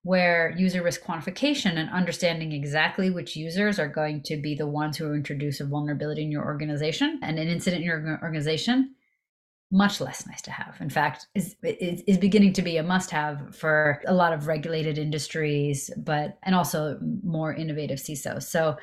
Where 0.03 0.55
user 0.57 0.81
risk 0.81 1.03
quantification 1.03 1.75
and 1.77 1.89
understanding 1.89 2.53
exactly 2.53 3.09
which 3.09 3.35
users 3.35 3.77
are 3.77 3.89
going 3.89 4.23
to 4.23 4.37
be 4.37 4.55
the 4.55 4.67
ones 4.67 4.95
who 4.95 5.13
introduce 5.13 5.59
a 5.59 5.65
vulnerability 5.65 6.23
in 6.23 6.31
your 6.31 6.45
organization 6.45 7.19
and 7.21 7.37
an 7.37 7.49
incident 7.49 7.81
in 7.81 7.87
your 7.87 8.19
organization 8.23 8.95
much 9.71 9.99
less 9.99 10.25
nice 10.27 10.41
to 10.43 10.51
have. 10.51 10.77
In 10.79 10.89
fact, 10.89 11.27
is, 11.35 11.55
is, 11.63 12.01
is 12.07 12.17
beginning 12.17 12.53
to 12.53 12.61
be 12.61 12.77
a 12.77 12.83
must 12.83 13.09
have 13.11 13.53
for 13.55 14.01
a 14.07 14.13
lot 14.13 14.31
of 14.31 14.47
regulated 14.47 14.97
industries, 14.97 15.91
but 15.97 16.37
and 16.43 16.55
also 16.55 16.97
more 17.23 17.53
innovative 17.53 17.97
CISOs. 17.97 18.43
So 18.43 18.77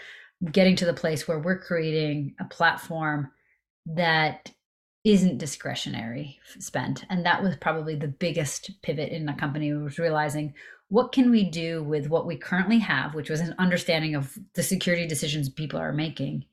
getting 0.51 0.77
to 0.77 0.87
the 0.87 0.95
place 0.95 1.29
where 1.29 1.39
we're 1.39 1.59
creating 1.59 2.35
a 2.41 2.45
platform 2.45 3.31
that 3.87 4.51
isn't 5.05 5.39
discretionary 5.39 6.39
spent. 6.59 7.05
And 7.11 7.25
that 7.27 7.43
was 7.43 7.57
probably 7.57 7.97
the 7.97 8.09
biggest 8.09 8.71
pivot 8.83 9.11
in 9.11 9.27
the 9.27 9.33
company 9.33 9.73
was 9.73 9.99
realizing 9.99 10.55
what 10.93 11.11
can 11.11 11.31
we 11.31 11.43
do 11.43 11.83
with 11.83 12.09
what 12.11 12.27
we 12.27 12.37
currently 12.37 12.79
have 12.79 13.15
which 13.15 13.31
was 13.31 13.41
an 13.41 13.55
understanding 13.59 14.15
of 14.15 14.39
the 14.55 14.63
security 14.63 15.07
decisions 15.07 15.49
people 15.49 15.81
are 15.81 15.91
making 15.91 16.45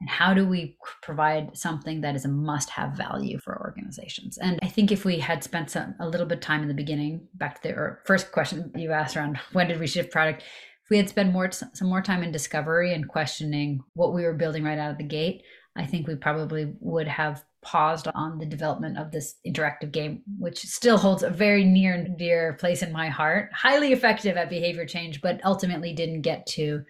and 0.00 0.10
how 0.10 0.34
do 0.34 0.46
we 0.46 0.76
provide 1.02 1.56
something 1.56 2.02
that 2.02 2.14
is 2.14 2.24
a 2.24 2.28
must 2.28 2.70
have 2.70 2.92
value 2.92 3.38
for 3.38 3.58
organizations? 3.60 4.36
And 4.36 4.58
i 4.62 4.68
think 4.68 4.92
if 4.92 5.06
we 5.06 5.18
had 5.18 5.42
spent 5.42 5.70
some, 5.70 5.94
a 6.00 6.08
little 6.08 6.26
bit 6.26 6.38
of 6.38 6.44
time 6.44 6.60
in 6.60 6.68
the 6.68 6.74
beginning 6.74 7.26
back 7.34 7.62
to 7.62 7.68
the 7.68 7.98
first 8.04 8.30
question 8.30 8.70
you 8.76 8.92
asked 8.92 9.16
around 9.16 9.38
when 9.54 9.68
did 9.68 9.80
we 9.80 9.86
shift 9.86 10.12
product 10.12 10.42
if 10.88 10.90
we 10.90 10.96
had 10.96 11.08
spent 11.08 11.32
more 11.32 11.50
some 11.50 11.88
more 11.88 12.02
time 12.02 12.22
in 12.22 12.32
discovery 12.32 12.94
and 12.94 13.08
questioning 13.08 13.80
what 13.94 14.14
we 14.14 14.24
were 14.24 14.34
building 14.34 14.64
right 14.64 14.78
out 14.78 14.92
of 14.92 14.98
the 14.98 15.04
gate 15.04 15.42
i 15.76 15.84
think 15.84 16.06
we 16.06 16.14
probably 16.14 16.74
would 16.80 17.08
have 17.08 17.44
paused 17.60 18.08
on 18.14 18.38
the 18.38 18.46
development 18.46 18.96
of 18.96 19.10
this 19.10 19.34
interactive 19.46 19.90
game 19.90 20.22
which 20.38 20.58
still 20.58 20.96
holds 20.96 21.22
a 21.22 21.30
very 21.30 21.64
near 21.64 21.94
and 21.94 22.16
dear 22.16 22.54
place 22.54 22.82
in 22.82 22.92
my 22.92 23.08
heart 23.08 23.50
highly 23.52 23.92
effective 23.92 24.36
at 24.36 24.48
behavior 24.48 24.86
change 24.86 25.20
but 25.20 25.40
ultimately 25.44 25.92
didn't 25.92 26.22
get 26.22 26.46
to 26.46 26.84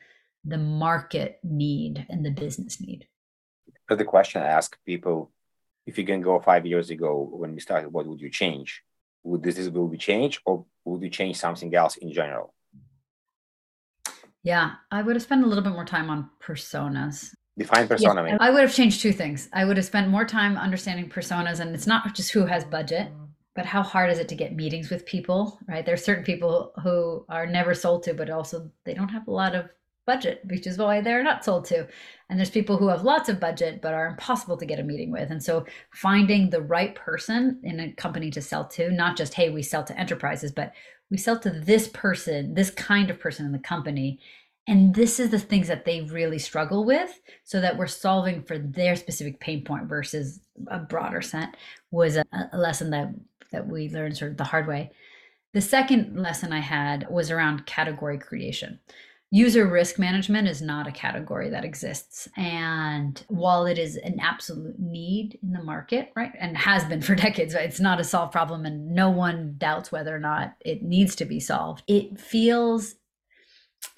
the 0.44 0.58
market 0.58 1.38
need 1.42 2.06
and 2.08 2.24
the 2.24 2.30
business 2.30 2.80
need. 2.80 3.06
But 3.88 3.98
the 3.98 4.04
question 4.04 4.42
I 4.42 4.46
ask 4.46 4.76
people, 4.84 5.30
if 5.86 5.98
you 5.98 6.04
can 6.04 6.20
go 6.20 6.40
five 6.40 6.66
years 6.66 6.90
ago 6.90 7.28
when 7.30 7.54
we 7.54 7.60
started, 7.60 7.92
what 7.92 8.06
would 8.06 8.20
you 8.20 8.30
change? 8.30 8.82
Would 9.24 9.42
this 9.42 9.68
will 9.68 9.88
be 9.88 9.98
change 9.98 10.40
or 10.44 10.64
would 10.84 11.02
you 11.02 11.10
change 11.10 11.36
something 11.36 11.74
else 11.74 11.96
in 11.96 12.12
general? 12.12 12.54
Yeah, 14.42 14.73
I 14.90 15.02
would 15.02 15.16
have 15.16 15.23
spent 15.23 15.45
a 15.45 15.47
little 15.47 15.64
bit 15.64 15.73
more 15.73 15.85
time 15.85 16.11
on 16.11 16.30
personas. 16.40 17.35
Define 17.59 17.88
persona. 17.88 18.25
Yeah, 18.26 18.37
I 18.40 18.50
would 18.50 18.61
have 18.61 18.75
changed 18.75 19.00
two 19.00 19.12
things. 19.12 19.49
I 19.52 19.64
would 19.64 19.76
have 19.76 19.87
spent 19.87 20.09
more 20.09 20.25
time 20.25 20.57
understanding 20.57 21.11
personas, 21.11 21.61
and 21.61 21.75
it's 21.75 21.87
not 21.87 22.14
just 22.14 22.30
who 22.30 22.47
has 22.47 22.64
budget, 22.64 23.09
but 23.57 23.66
how 23.66 23.83
hard 23.83 24.11
is 24.11 24.18
it 24.21 24.28
to 24.28 24.37
get 24.37 24.54
meetings 24.54 24.90
with 24.90 25.04
people, 25.04 25.59
right? 25.66 25.85
There 25.85 25.95
are 25.95 25.99
certain 25.99 26.23
people 26.23 26.73
who 26.83 27.25
are 27.28 27.47
never 27.47 27.75
sold 27.75 28.04
to, 28.04 28.14
but 28.14 28.30
also 28.30 28.71
they 28.85 28.95
don't 28.95 29.09
have 29.09 29.26
a 29.26 29.33
lot 29.33 29.57
of 29.57 29.68
budget, 30.07 30.40
which 30.45 30.66
is 30.66 30.78
why 30.78 31.00
they're 31.00 31.25
not 31.25 31.45
sold 31.45 31.64
to. 31.66 31.87
And 32.30 32.38
there's 32.38 32.50
people 32.50 32.78
who 32.78 32.88
have 32.88 33.02
lots 33.02 33.28
of 33.28 33.40
budget 33.40 33.83
but 33.83 33.92
are 33.92 34.07
impossible 34.07 34.57
to 34.57 34.64
get 34.64 34.78
a 34.78 34.85
meeting 34.85 35.11
with. 35.11 35.30
And 35.30 35.42
so 35.42 35.66
finding 35.92 36.49
the 36.49 36.62
right 36.62 36.95
person 36.95 37.61
in 37.64 37.80
a 37.80 37.92
company 37.92 38.30
to 38.30 38.40
sell 38.40 38.64
to, 38.68 38.90
not 38.90 39.16
just, 39.16 39.35
hey, 39.35 39.50
we 39.50 39.62
sell 39.62 39.85
to 39.85 39.99
enterprises, 39.99 40.50
but 40.50 40.73
we 41.10 41.16
sell 41.16 41.38
to 41.40 41.50
this 41.50 41.88
person, 41.88 42.54
this 42.54 42.70
kind 42.70 43.10
of 43.10 43.20
person 43.20 43.46
in 43.46 43.52
the 43.52 43.58
company. 43.58 44.20
And 44.66 44.94
this 44.94 45.18
is 45.18 45.30
the 45.30 45.38
things 45.38 45.68
that 45.68 45.86
they 45.86 46.02
really 46.02 46.38
struggle 46.38 46.84
with 46.84 47.20
so 47.44 47.60
that 47.60 47.78
we're 47.78 47.86
solving 47.86 48.42
for 48.42 48.58
their 48.58 48.96
specific 48.96 49.40
pain 49.40 49.64
point 49.64 49.84
versus 49.84 50.40
a 50.66 50.78
broader 50.78 51.22
set 51.22 51.56
was 51.90 52.16
a, 52.16 52.24
a 52.52 52.58
lesson 52.58 52.90
that 52.90 53.14
that 53.50 53.66
we 53.66 53.88
learned 53.88 54.14
sort 54.14 54.32
of 54.32 54.36
the 54.36 54.44
hard 54.44 54.66
way. 54.66 54.90
The 55.54 55.62
second 55.62 56.20
lesson 56.20 56.52
I 56.52 56.60
had 56.60 57.08
was 57.08 57.30
around 57.30 57.64
category 57.64 58.18
creation. 58.18 58.78
User 59.30 59.66
risk 59.66 59.99
management 59.99 60.49
is 60.49 60.62
not 60.62 60.87
a 60.87 60.92
category 60.92 61.50
that 61.50 61.64
exists. 61.64 62.28
And 62.35 63.23
while 63.28 63.66
it 63.66 63.78
is 63.78 63.97
an 63.97 64.18
absolute 64.20 64.78
need 64.78 65.38
in 65.42 65.52
the 65.52 65.62
market, 65.62 66.12
right, 66.16 66.32
and 66.38 66.56
has 66.56 66.85
been 66.87 67.02
for 67.02 67.14
decades, 67.14 67.54
right, 67.54 67.66
it's 67.66 67.80
not 67.80 68.00
a 68.00 68.04
solved 68.04 68.32
problem 68.32 68.64
and 68.64 68.94
no 68.94 69.11
one 69.11 69.56
doubts 69.58 69.92
whether 69.92 70.16
or 70.16 70.18
not 70.18 70.56
it 70.61 70.82
needs 70.82 71.14
to 71.16 71.26
be 71.26 71.40
solved. 71.40 71.82
It 71.87 72.18
feels, 72.18 72.94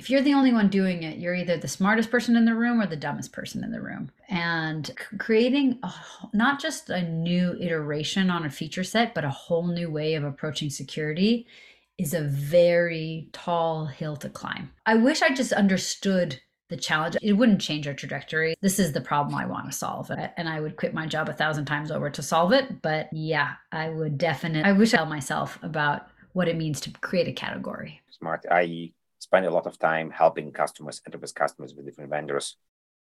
if 0.01 0.11
you're 0.11 0.21
the 0.21 0.35
only 0.35 0.53
one 0.53 0.69
doing 0.69 1.05
it, 1.05 1.19
you're 1.19 1.37
either 1.37 1.57
the 1.57 1.69
smartest 1.69 2.11
person 2.11 2.37
in 2.37 2.45
the 2.45 2.57
room 2.57 2.81
or 2.81 2.87
the 2.87 2.97
dumbest 2.97 3.33
person 3.33 3.63
in 3.63 3.71
the 3.71 3.81
room. 3.81 4.11
And 4.29 4.91
creating 5.19 5.79
a, 5.85 5.93
not 6.33 6.61
just 6.61 6.91
a 6.91 7.09
new 7.09 7.57
iteration 7.61 8.31
on 8.31 8.45
a 8.45 8.51
feature 8.51 8.85
set, 8.85 9.15
but 9.15 9.25
a 9.25 9.31
whole 9.31 9.69
new 9.69 9.93
way 9.93 10.15
of 10.15 10.25
approaching 10.25 10.71
security 10.71 11.47
is 12.01 12.15
a 12.15 12.23
very 12.23 13.29
tall 13.33 13.85
hill 13.85 14.17
to 14.17 14.31
climb. 14.31 14.71
I 14.87 14.95
wish 14.95 15.21
I 15.21 15.35
just 15.35 15.53
understood 15.53 16.41
the 16.71 16.77
challenge. 16.77 17.17
It 17.21 17.35
wouldn't 17.35 17.61
change 17.61 17.87
our 17.87 17.93
trajectory. 17.93 18.55
This 18.63 18.79
is 18.79 18.93
the 18.93 19.01
problem 19.01 19.35
I 19.35 19.45
want 19.45 19.67
to 19.67 19.73
solve. 19.73 20.11
Uh, 20.11 20.29
and 20.37 20.49
I 20.49 20.61
would 20.61 20.77
quit 20.77 20.95
my 20.95 21.07
job 21.07 21.29
a 21.29 21.35
thousand 21.35 21.67
times 21.67 21.91
over 21.91 22.09
to 22.09 22.23
solve 22.23 22.53
it. 22.53 22.81
But 22.81 23.09
yeah, 23.13 23.55
I 23.71 23.91
would 23.91 24.17
definitely, 24.17 24.63
I 24.63 24.73
wish 24.73 24.95
I 24.95 24.99
tell 24.99 25.07
myself 25.07 25.59
about 25.63 26.07
what 26.33 26.49
it 26.49 26.57
means 26.57 26.81
to 26.83 26.91
create 26.91 27.29
a 27.29 27.33
category. 27.33 28.01
Smart. 28.11 28.47
I 28.51 28.93
spend 29.19 29.45
a 29.45 29.51
lot 29.51 29.67
of 29.67 29.79
time 29.79 30.11
helping 30.11 30.53
customers, 30.53 31.03
enterprise 31.07 31.33
customers 31.33 31.75
with 31.75 31.85
different 31.85 32.11
vendors. 32.11 32.57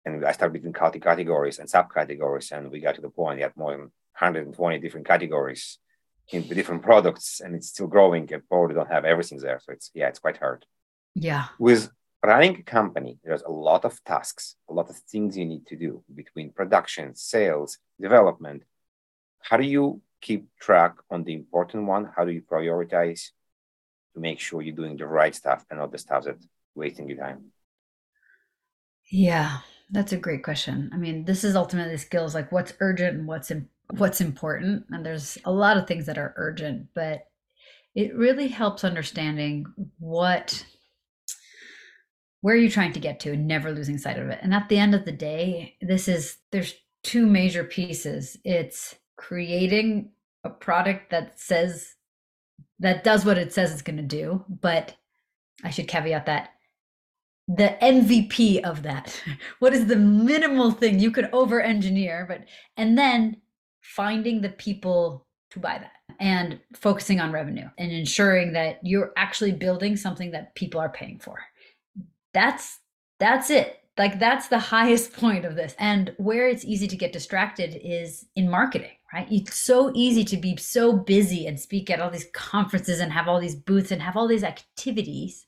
And 0.04 0.24
I 0.24 0.32
started 0.32 0.52
between 0.52 0.74
categories 0.74 1.58
and 1.60 1.68
subcategories. 1.68 2.50
And 2.52 2.70
we 2.70 2.80
got 2.80 2.96
to 2.96 3.00
the 3.00 3.08
point, 3.08 3.40
had 3.40 3.56
more 3.56 3.70
than 3.70 3.80
120 4.18 4.78
different 4.80 5.06
categories 5.06 5.78
in 6.30 6.46
the 6.48 6.54
different 6.54 6.82
products 6.82 7.40
and 7.40 7.54
it's 7.54 7.68
still 7.68 7.86
growing 7.86 8.32
and 8.32 8.48
probably 8.48 8.74
don't 8.74 8.90
have 8.90 9.04
everything 9.04 9.38
there. 9.38 9.60
So 9.62 9.72
it's 9.72 9.90
yeah, 9.94 10.08
it's 10.08 10.18
quite 10.18 10.38
hard. 10.38 10.64
Yeah. 11.14 11.46
With 11.58 11.90
running 12.24 12.56
a 12.56 12.62
company, 12.62 13.18
there's 13.24 13.42
a 13.42 13.50
lot 13.50 13.84
of 13.84 14.02
tasks, 14.04 14.56
a 14.68 14.72
lot 14.72 14.88
of 14.88 14.96
things 14.96 15.36
you 15.36 15.44
need 15.44 15.66
to 15.66 15.76
do 15.76 16.02
between 16.14 16.52
production, 16.52 17.14
sales, 17.14 17.78
development. 18.00 18.62
How 19.40 19.56
do 19.56 19.64
you 19.64 20.00
keep 20.20 20.46
track 20.58 20.94
on 21.10 21.24
the 21.24 21.34
important 21.34 21.86
one? 21.86 22.10
How 22.16 22.24
do 22.24 22.32
you 22.32 22.42
prioritize 22.42 23.30
to 24.14 24.20
make 24.20 24.38
sure 24.38 24.62
you're 24.62 24.76
doing 24.76 24.96
the 24.96 25.06
right 25.06 25.34
stuff 25.34 25.64
and 25.68 25.80
not 25.80 25.90
the 25.90 25.98
stuff 25.98 26.24
that's 26.24 26.46
wasting 26.74 27.08
your 27.08 27.18
time? 27.18 27.46
Yeah, 29.10 29.58
that's 29.90 30.12
a 30.12 30.16
great 30.16 30.42
question. 30.42 30.90
I 30.92 30.96
mean, 30.96 31.24
this 31.24 31.44
is 31.44 31.56
ultimately 31.56 31.98
skills 31.98 32.34
like 32.34 32.52
what's 32.52 32.72
urgent 32.80 33.18
and 33.18 33.26
what's 33.26 33.50
what's 33.98 34.20
important. 34.20 34.84
And 34.90 35.04
there's 35.04 35.38
a 35.44 35.52
lot 35.52 35.76
of 35.76 35.86
things 35.86 36.06
that 36.06 36.18
are 36.18 36.34
urgent, 36.36 36.88
but 36.94 37.26
it 37.94 38.14
really 38.16 38.48
helps 38.48 38.84
understanding 38.84 39.66
what 39.98 40.64
where 42.40 42.56
are 42.56 42.58
you 42.58 42.70
trying 42.70 42.92
to 42.92 42.98
get 42.98 43.20
to 43.20 43.32
and 43.32 43.46
never 43.46 43.70
losing 43.70 43.98
sight 43.98 44.18
of 44.18 44.28
it. 44.28 44.40
And 44.42 44.52
at 44.52 44.68
the 44.68 44.78
end 44.78 44.96
of 44.96 45.04
the 45.04 45.12
day, 45.12 45.76
this 45.80 46.08
is 46.08 46.38
there's 46.50 46.74
two 47.04 47.24
major 47.26 47.62
pieces. 47.62 48.36
It's 48.44 48.96
creating 49.16 50.10
a 50.42 50.50
product 50.50 51.10
that 51.10 51.38
says 51.38 51.94
that 52.80 53.04
does 53.04 53.24
what 53.24 53.38
it 53.38 53.52
says 53.52 53.72
it's 53.72 53.82
going 53.82 53.98
to 53.98 54.02
do, 54.02 54.44
but 54.48 54.96
I 55.62 55.70
should 55.70 55.86
caveat 55.86 56.26
that 56.26 56.50
the 57.48 57.76
MVP 57.82 58.62
of 58.62 58.82
that. 58.82 59.20
What 59.58 59.74
is 59.74 59.86
the 59.86 59.96
minimal 59.96 60.70
thing 60.70 60.98
you 60.98 61.10
could 61.10 61.28
over 61.32 61.60
engineer, 61.60 62.24
but 62.28 62.44
and 62.76 62.98
then 62.98 63.36
finding 63.82 64.40
the 64.40 64.48
people 64.48 65.26
to 65.50 65.60
buy 65.60 65.78
that 65.78 65.92
and 66.18 66.58
focusing 66.74 67.20
on 67.20 67.32
revenue 67.32 67.68
and 67.78 67.92
ensuring 67.92 68.52
that 68.54 68.78
you're 68.82 69.12
actually 69.16 69.52
building 69.52 69.96
something 69.96 70.30
that 70.30 70.54
people 70.54 70.80
are 70.80 70.88
paying 70.88 71.18
for. 71.18 71.38
That's 72.32 72.78
that's 73.18 73.50
it. 73.50 73.80
Like 73.98 74.18
that's 74.18 74.48
the 74.48 74.58
highest 74.74 75.12
point 75.12 75.44
of 75.44 75.54
this. 75.54 75.74
And 75.78 76.14
where 76.16 76.48
it's 76.48 76.64
easy 76.64 76.88
to 76.88 76.96
get 76.96 77.12
distracted 77.12 77.78
is 77.82 78.26
in 78.34 78.48
marketing, 78.48 78.96
right? 79.12 79.28
It's 79.30 79.58
so 79.58 79.92
easy 79.94 80.24
to 80.24 80.36
be 80.36 80.56
so 80.56 80.92
busy 80.92 81.46
and 81.46 81.60
speak 81.60 81.90
at 81.90 82.00
all 82.00 82.10
these 82.10 82.30
conferences 82.32 83.00
and 83.00 83.12
have 83.12 83.28
all 83.28 83.40
these 83.40 83.56
booths 83.56 83.90
and 83.90 84.00
have 84.00 84.16
all 84.16 84.28
these 84.28 84.44
activities. 84.44 85.46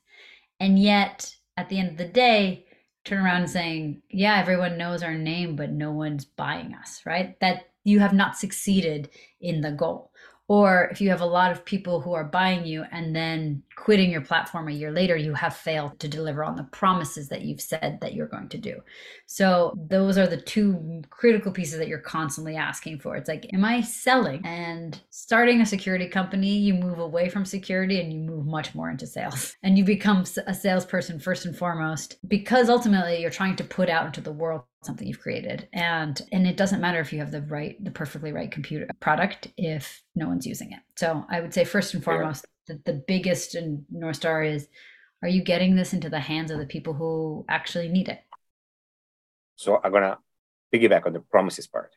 And 0.59 0.77
yet 0.77 1.35
at 1.57 1.69
the 1.69 1.79
end 1.79 1.89
of 1.89 1.97
the 1.97 2.05
day, 2.05 2.65
turn 3.05 3.23
around 3.23 3.41
and 3.41 3.49
saying, 3.49 4.01
yeah, 4.09 4.39
everyone 4.39 4.77
knows 4.77 5.03
our 5.03 5.13
name, 5.13 5.55
but 5.55 5.71
no 5.71 5.91
one's 5.91 6.25
buying 6.25 6.73
us, 6.73 7.01
right? 7.05 7.39
That 7.39 7.69
you 7.85 7.99
have 7.99 8.13
not 8.13 8.35
succeeded 8.35 9.09
in 9.39 9.61
the 9.61 9.71
goal. 9.71 10.11
Or 10.47 10.89
if 10.91 11.01
you 11.01 11.09
have 11.09 11.21
a 11.21 11.25
lot 11.25 11.51
of 11.51 11.65
people 11.65 12.01
who 12.01 12.13
are 12.13 12.23
buying 12.23 12.65
you 12.65 12.85
and 12.91 13.15
then 13.15 13.63
quitting 13.75 14.11
your 14.11 14.21
platform 14.21 14.67
a 14.67 14.71
year 14.71 14.91
later 14.91 15.17
you 15.17 15.33
have 15.33 15.55
failed 15.55 15.99
to 15.99 16.07
deliver 16.07 16.43
on 16.43 16.55
the 16.55 16.65
promises 16.65 17.29
that 17.29 17.41
you've 17.41 17.61
said 17.61 17.97
that 18.01 18.13
you're 18.13 18.27
going 18.27 18.49
to 18.49 18.57
do. 18.59 18.79
So 19.25 19.73
those 19.89 20.19
are 20.19 20.27
the 20.27 20.39
two 20.39 21.01
critical 21.09 21.51
pieces 21.51 21.79
that 21.79 21.87
you're 21.87 21.97
constantly 21.97 22.55
asking 22.55 22.99
for. 22.99 23.15
It's 23.15 23.27
like 23.27 23.47
am 23.53 23.65
i 23.65 23.81
selling? 23.81 24.45
And 24.45 24.99
starting 25.09 25.61
a 25.61 25.65
security 25.65 26.07
company 26.07 26.55
you 26.55 26.75
move 26.75 26.99
away 26.99 27.27
from 27.29 27.43
security 27.43 27.99
and 27.99 28.13
you 28.13 28.19
move 28.19 28.45
much 28.45 28.75
more 28.75 28.89
into 28.91 29.07
sales. 29.07 29.55
And 29.65 29.79
you 29.79 29.83
become 29.83 30.25
a 30.45 30.53
salesperson 30.53 31.19
first 31.19 31.45
and 31.45 31.57
foremost 31.57 32.17
because 32.27 32.69
ultimately 32.69 33.19
you're 33.19 33.31
trying 33.31 33.55
to 33.55 33.63
put 33.63 33.89
out 33.89 34.05
into 34.05 34.21
the 34.21 34.31
world 34.31 34.61
something 34.85 35.07
you've 35.07 35.19
created. 35.19 35.67
And 35.73 36.19
and 36.31 36.47
it 36.47 36.57
doesn't 36.57 36.81
matter 36.81 36.99
if 36.99 37.11
you 37.11 37.19
have 37.19 37.31
the 37.31 37.41
right 37.41 37.81
the 37.83 37.91
perfectly 37.91 38.31
right 38.31 38.51
computer 38.51 38.87
product 38.99 39.47
if 39.57 40.03
no 40.15 40.27
one's 40.27 40.47
using 40.47 40.71
it. 40.71 40.79
So 40.95 41.25
i 41.29 41.41
would 41.41 41.53
say 41.53 41.65
first 41.65 41.93
and 41.93 42.03
foremost 42.03 42.45
yeah. 42.67 42.75
the, 42.75 42.93
the 42.93 43.03
biggest 43.07 43.55
and 43.55 43.85
north 43.91 44.17
star 44.17 44.43
is 44.43 44.67
are 45.21 45.29
you 45.29 45.43
getting 45.43 45.75
this 45.75 45.93
into 45.93 46.09
the 46.09 46.19
hands 46.19 46.51
of 46.51 46.59
the 46.59 46.65
people 46.65 46.93
who 46.93 47.45
actually 47.49 47.89
need 47.89 48.09
it? 48.09 48.21
So 49.55 49.79
i'm 49.83 49.91
gonna 49.91 50.17
piggyback 50.73 51.05
on 51.05 51.13
the 51.13 51.19
promises 51.19 51.67
part. 51.67 51.91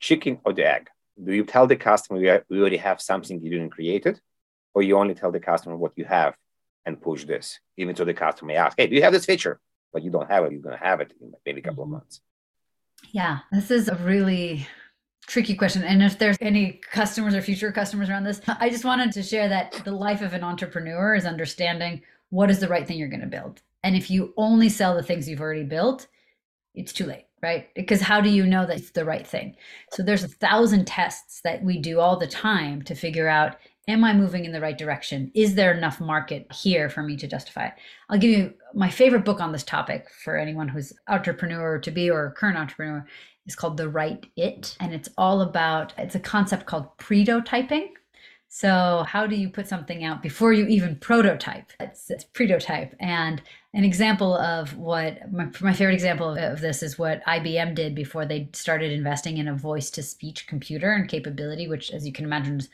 Chicken 0.00 0.38
or 0.44 0.52
the 0.52 0.64
egg? 0.64 0.88
Do 1.22 1.32
you 1.32 1.44
tell 1.44 1.66
the 1.66 1.76
customer 1.76 2.20
we 2.48 2.60
already 2.60 2.76
have 2.76 3.00
something 3.00 3.42
you 3.42 3.50
didn't 3.50 3.70
create 3.70 4.06
it 4.06 4.20
or 4.74 4.82
you 4.82 4.96
only 4.96 5.14
tell 5.14 5.32
the 5.32 5.40
customer 5.40 5.76
what 5.76 5.92
you 5.96 6.04
have 6.04 6.34
and 6.86 7.00
push 7.00 7.24
this 7.24 7.58
even 7.76 7.94
though 7.94 8.04
the 8.04 8.14
customer 8.14 8.48
may 8.48 8.56
ask 8.56 8.74
hey 8.78 8.86
do 8.86 8.94
you 8.94 9.02
have 9.02 9.12
this 9.12 9.26
feature 9.26 9.60
but 9.92 10.02
you 10.02 10.10
don't 10.10 10.30
have 10.30 10.44
it, 10.44 10.52
you're 10.52 10.60
going 10.60 10.76
to 10.76 10.84
have 10.84 11.00
it 11.00 11.12
in 11.20 11.32
maybe 11.44 11.60
a 11.60 11.62
couple 11.62 11.82
of 11.82 11.88
mm-hmm. 11.88 11.96
months. 11.96 12.20
Yeah, 13.10 13.38
this 13.52 13.70
is 13.70 13.88
a 13.88 13.94
really 13.96 14.66
tricky 15.26 15.54
question. 15.54 15.84
And 15.84 16.02
if 16.02 16.18
there's 16.18 16.38
any 16.40 16.80
customers 16.90 17.34
or 17.34 17.42
future 17.42 17.70
customers 17.70 18.08
around 18.08 18.24
this, 18.24 18.40
I 18.46 18.70
just 18.70 18.84
wanted 18.84 19.12
to 19.12 19.22
share 19.22 19.48
that 19.48 19.72
the 19.84 19.92
life 19.92 20.22
of 20.22 20.32
an 20.32 20.42
entrepreneur 20.42 21.14
is 21.14 21.26
understanding 21.26 22.02
what 22.30 22.50
is 22.50 22.58
the 22.58 22.68
right 22.68 22.86
thing 22.86 22.98
you're 22.98 23.08
going 23.08 23.20
to 23.20 23.26
build. 23.26 23.62
And 23.84 23.94
if 23.94 24.10
you 24.10 24.34
only 24.36 24.68
sell 24.68 24.94
the 24.94 25.02
things 25.02 25.28
you've 25.28 25.40
already 25.40 25.64
built, 25.64 26.08
it's 26.74 26.92
too 26.92 27.06
late, 27.06 27.26
right? 27.42 27.68
Because 27.74 28.00
how 28.00 28.20
do 28.20 28.28
you 28.28 28.46
know 28.46 28.66
that 28.66 28.78
it's 28.78 28.90
the 28.90 29.04
right 29.04 29.26
thing? 29.26 29.56
So 29.92 30.02
there's 30.02 30.24
a 30.24 30.28
thousand 30.28 30.86
tests 30.86 31.40
that 31.42 31.62
we 31.62 31.78
do 31.78 32.00
all 32.00 32.18
the 32.18 32.26
time 32.26 32.82
to 32.82 32.94
figure 32.94 33.28
out 33.28 33.56
am 33.88 34.04
I 34.04 34.12
moving 34.12 34.44
in 34.44 34.52
the 34.52 34.60
right 34.60 34.76
direction? 34.76 35.32
Is 35.34 35.54
there 35.54 35.72
enough 35.72 35.98
market 35.98 36.46
here 36.52 36.88
for 36.90 37.02
me 37.02 37.16
to 37.16 37.26
justify 37.26 37.68
it? 37.68 37.74
I'll 38.08 38.18
give 38.18 38.30
you 38.30 38.54
my 38.74 38.90
favorite 38.90 39.24
book 39.24 39.40
on 39.40 39.50
this 39.50 39.64
topic 39.64 40.08
for 40.22 40.36
anyone 40.36 40.68
who's 40.68 40.92
entrepreneur 41.08 41.78
to 41.78 41.90
be 41.90 42.10
or 42.10 42.32
current 42.32 42.58
entrepreneur 42.58 43.04
is 43.46 43.56
called 43.56 43.78
The 43.78 43.88
Right 43.88 44.24
It. 44.36 44.76
And 44.78 44.92
it's 44.92 45.08
all 45.16 45.40
about, 45.40 45.94
it's 45.96 46.14
a 46.14 46.20
concept 46.20 46.66
called 46.66 46.96
pretotyping. 46.98 47.88
So, 48.50 49.04
how 49.06 49.26
do 49.26 49.36
you 49.36 49.50
put 49.50 49.68
something 49.68 50.04
out 50.04 50.22
before 50.22 50.54
you 50.54 50.66
even 50.68 50.96
prototype? 50.96 51.70
It's, 51.80 52.10
it's 52.10 52.24
pretotype. 52.24 52.94
And 52.98 53.42
an 53.74 53.84
example 53.84 54.34
of 54.34 54.74
what 54.74 55.30
my, 55.30 55.48
my 55.60 55.74
favorite 55.74 55.94
example 55.94 56.30
of, 56.30 56.38
of 56.38 56.60
this 56.62 56.82
is 56.82 56.98
what 56.98 57.22
IBM 57.26 57.74
did 57.74 57.94
before 57.94 58.24
they 58.24 58.48
started 58.54 58.90
investing 58.90 59.36
in 59.36 59.48
a 59.48 59.54
voice 59.54 59.90
to 59.90 60.02
speech 60.02 60.46
computer 60.46 60.92
and 60.92 61.10
capability, 61.10 61.68
which, 61.68 61.90
as 61.90 62.06
you 62.06 62.12
can 62.12 62.24
imagine, 62.24 62.56
is 62.56 62.70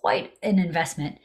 quite 0.00 0.34
an 0.42 0.58
investment 0.58 1.18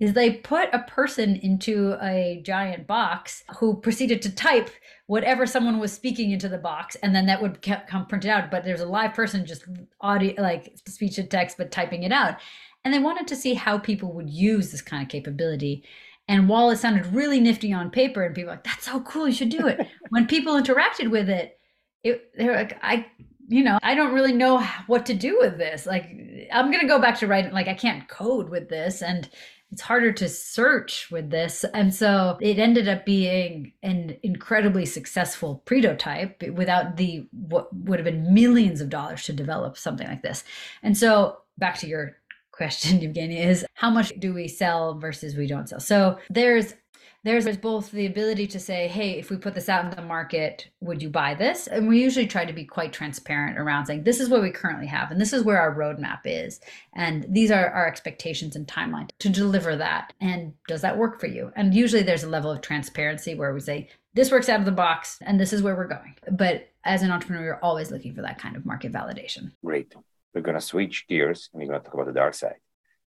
is 0.00 0.14
they 0.14 0.32
put 0.32 0.70
a 0.72 0.78
person 0.80 1.36
into 1.36 1.94
a 2.00 2.40
giant 2.44 2.86
box 2.86 3.44
who 3.58 3.78
proceeded 3.80 4.22
to 4.22 4.34
type 4.34 4.70
whatever 5.06 5.44
someone 5.44 5.78
was 5.78 5.92
speaking 5.92 6.30
into 6.30 6.48
the 6.48 6.56
box 6.56 6.96
and 7.02 7.14
then 7.14 7.26
that 7.26 7.40
would 7.40 7.60
come 7.62 8.06
printed 8.06 8.30
out. 8.30 8.50
But 8.50 8.64
there's 8.64 8.80
a 8.80 8.86
live 8.86 9.12
person 9.12 9.44
just 9.44 9.64
audio 10.00 10.40
like 10.40 10.72
speech 10.88 11.16
to 11.16 11.24
text 11.24 11.58
but 11.58 11.70
typing 11.70 12.02
it 12.02 12.12
out. 12.12 12.36
And 12.82 12.94
they 12.94 12.98
wanted 12.98 13.28
to 13.28 13.36
see 13.36 13.52
how 13.52 13.78
people 13.78 14.14
would 14.14 14.30
use 14.30 14.70
this 14.70 14.80
kind 14.80 15.02
of 15.02 15.10
capability. 15.10 15.84
And 16.28 16.48
while 16.48 16.70
it 16.70 16.78
sounded 16.78 17.12
really 17.12 17.40
nifty 17.40 17.72
on 17.72 17.90
paper 17.90 18.22
and 18.22 18.34
people 18.34 18.52
like 18.52 18.64
that's 18.64 18.86
so 18.86 19.00
cool 19.00 19.28
you 19.28 19.34
should 19.34 19.50
do 19.50 19.66
it. 19.66 19.86
When 20.08 20.26
people 20.26 20.54
interacted 20.54 21.10
with 21.10 21.28
it 21.28 21.58
it 22.02 22.30
they're 22.34 22.56
like 22.56 22.78
i 22.82 23.06
you 23.50 23.64
know, 23.64 23.78
I 23.82 23.94
don't 23.96 24.14
really 24.14 24.32
know 24.32 24.64
what 24.86 25.06
to 25.06 25.14
do 25.14 25.38
with 25.40 25.58
this. 25.58 25.84
Like, 25.84 26.04
I'm 26.52 26.70
going 26.70 26.80
to 26.80 26.86
go 26.86 27.00
back 27.00 27.18
to 27.18 27.26
writing, 27.26 27.52
like, 27.52 27.66
I 27.66 27.74
can't 27.74 28.08
code 28.08 28.48
with 28.48 28.68
this. 28.68 29.02
And 29.02 29.28
it's 29.72 29.82
harder 29.82 30.12
to 30.12 30.28
search 30.28 31.10
with 31.10 31.30
this. 31.30 31.64
And 31.74 31.92
so 31.92 32.38
it 32.40 32.58
ended 32.58 32.88
up 32.88 33.04
being 33.04 33.72
an 33.82 34.16
incredibly 34.22 34.86
successful 34.86 35.62
prototype 35.64 36.42
without 36.52 36.96
the 36.96 37.28
what 37.32 37.74
would 37.74 37.98
have 37.98 38.04
been 38.04 38.32
millions 38.32 38.80
of 38.80 38.88
dollars 38.88 39.24
to 39.24 39.32
develop 39.32 39.76
something 39.76 40.06
like 40.06 40.22
this. 40.22 40.44
And 40.82 40.96
so 40.96 41.38
back 41.58 41.76
to 41.78 41.88
your 41.88 42.16
question, 42.52 43.00
Evgeny, 43.00 43.44
is 43.44 43.64
how 43.74 43.90
much 43.90 44.12
do 44.18 44.34
we 44.34 44.46
sell 44.46 44.94
versus 44.94 45.34
we 45.34 45.46
don't 45.46 45.68
sell? 45.68 45.80
So 45.80 46.18
there's 46.28 46.74
there's 47.22 47.56
both 47.58 47.90
the 47.90 48.06
ability 48.06 48.46
to 48.46 48.58
say, 48.58 48.88
hey, 48.88 49.18
if 49.18 49.30
we 49.30 49.36
put 49.36 49.54
this 49.54 49.68
out 49.68 49.84
in 49.84 49.90
the 49.90 50.00
market, 50.00 50.70
would 50.80 51.02
you 51.02 51.10
buy 51.10 51.34
this? 51.34 51.66
And 51.66 51.86
we 51.86 52.02
usually 52.02 52.26
try 52.26 52.46
to 52.46 52.52
be 52.52 52.64
quite 52.64 52.94
transparent 52.94 53.58
around 53.58 53.86
saying, 53.86 54.04
this 54.04 54.20
is 54.20 54.30
what 54.30 54.40
we 54.40 54.50
currently 54.50 54.86
have, 54.86 55.10
and 55.10 55.20
this 55.20 55.34
is 55.34 55.44
where 55.44 55.60
our 55.60 55.74
roadmap 55.74 56.20
is. 56.24 56.60
And 56.94 57.26
these 57.28 57.50
are 57.50 57.68
our 57.68 57.86
expectations 57.86 58.56
and 58.56 58.66
timeline 58.66 59.10
to 59.18 59.28
deliver 59.28 59.76
that. 59.76 60.14
And 60.20 60.54
does 60.66 60.80
that 60.80 60.96
work 60.96 61.20
for 61.20 61.26
you? 61.26 61.52
And 61.56 61.74
usually 61.74 62.02
there's 62.02 62.24
a 62.24 62.28
level 62.28 62.50
of 62.50 62.62
transparency 62.62 63.34
where 63.34 63.52
we 63.52 63.60
say, 63.60 63.90
this 64.14 64.30
works 64.30 64.48
out 64.48 64.60
of 64.60 64.66
the 64.66 64.72
box, 64.72 65.18
and 65.20 65.38
this 65.38 65.52
is 65.52 65.62
where 65.62 65.76
we're 65.76 65.86
going. 65.86 66.16
But 66.32 66.68
as 66.84 67.02
an 67.02 67.10
entrepreneur, 67.10 67.44
you're 67.44 67.64
always 67.64 67.90
looking 67.90 68.14
for 68.14 68.22
that 68.22 68.38
kind 68.38 68.56
of 68.56 68.64
market 68.64 68.92
validation. 68.92 69.52
Great. 69.62 69.94
We're 70.34 70.40
going 70.40 70.54
to 70.54 70.60
switch 70.60 71.06
gears 71.06 71.50
and 71.52 71.60
we're 71.60 71.68
going 71.68 71.80
to 71.80 71.84
talk 71.84 71.94
about 71.94 72.06
the 72.06 72.12
dark 72.12 72.34
side. 72.34 72.56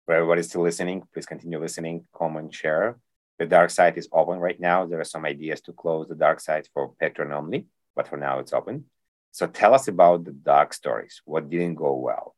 For 0.04 0.14
everybody 0.14 0.42
still 0.42 0.62
listening, 0.62 1.04
please 1.14 1.24
continue 1.24 1.58
listening, 1.58 2.04
comment, 2.14 2.52
share 2.52 2.98
the 3.38 3.46
dark 3.46 3.70
side 3.70 3.98
is 3.98 4.08
open 4.12 4.38
right 4.38 4.60
now. 4.60 4.86
There 4.86 5.00
are 5.00 5.04
some 5.04 5.24
ideas 5.24 5.60
to 5.62 5.72
close 5.72 6.08
the 6.08 6.14
dark 6.14 6.40
side 6.40 6.68
for 6.72 6.94
Patreon 7.02 7.32
only, 7.32 7.66
but 7.96 8.08
for 8.08 8.16
now 8.16 8.38
it's 8.38 8.52
open. 8.52 8.84
So 9.32 9.46
tell 9.46 9.74
us 9.74 9.88
about 9.88 10.24
the 10.24 10.32
dark 10.32 10.72
stories. 10.72 11.20
What 11.24 11.50
didn't 11.50 11.74
go 11.74 11.94
well? 11.94 12.36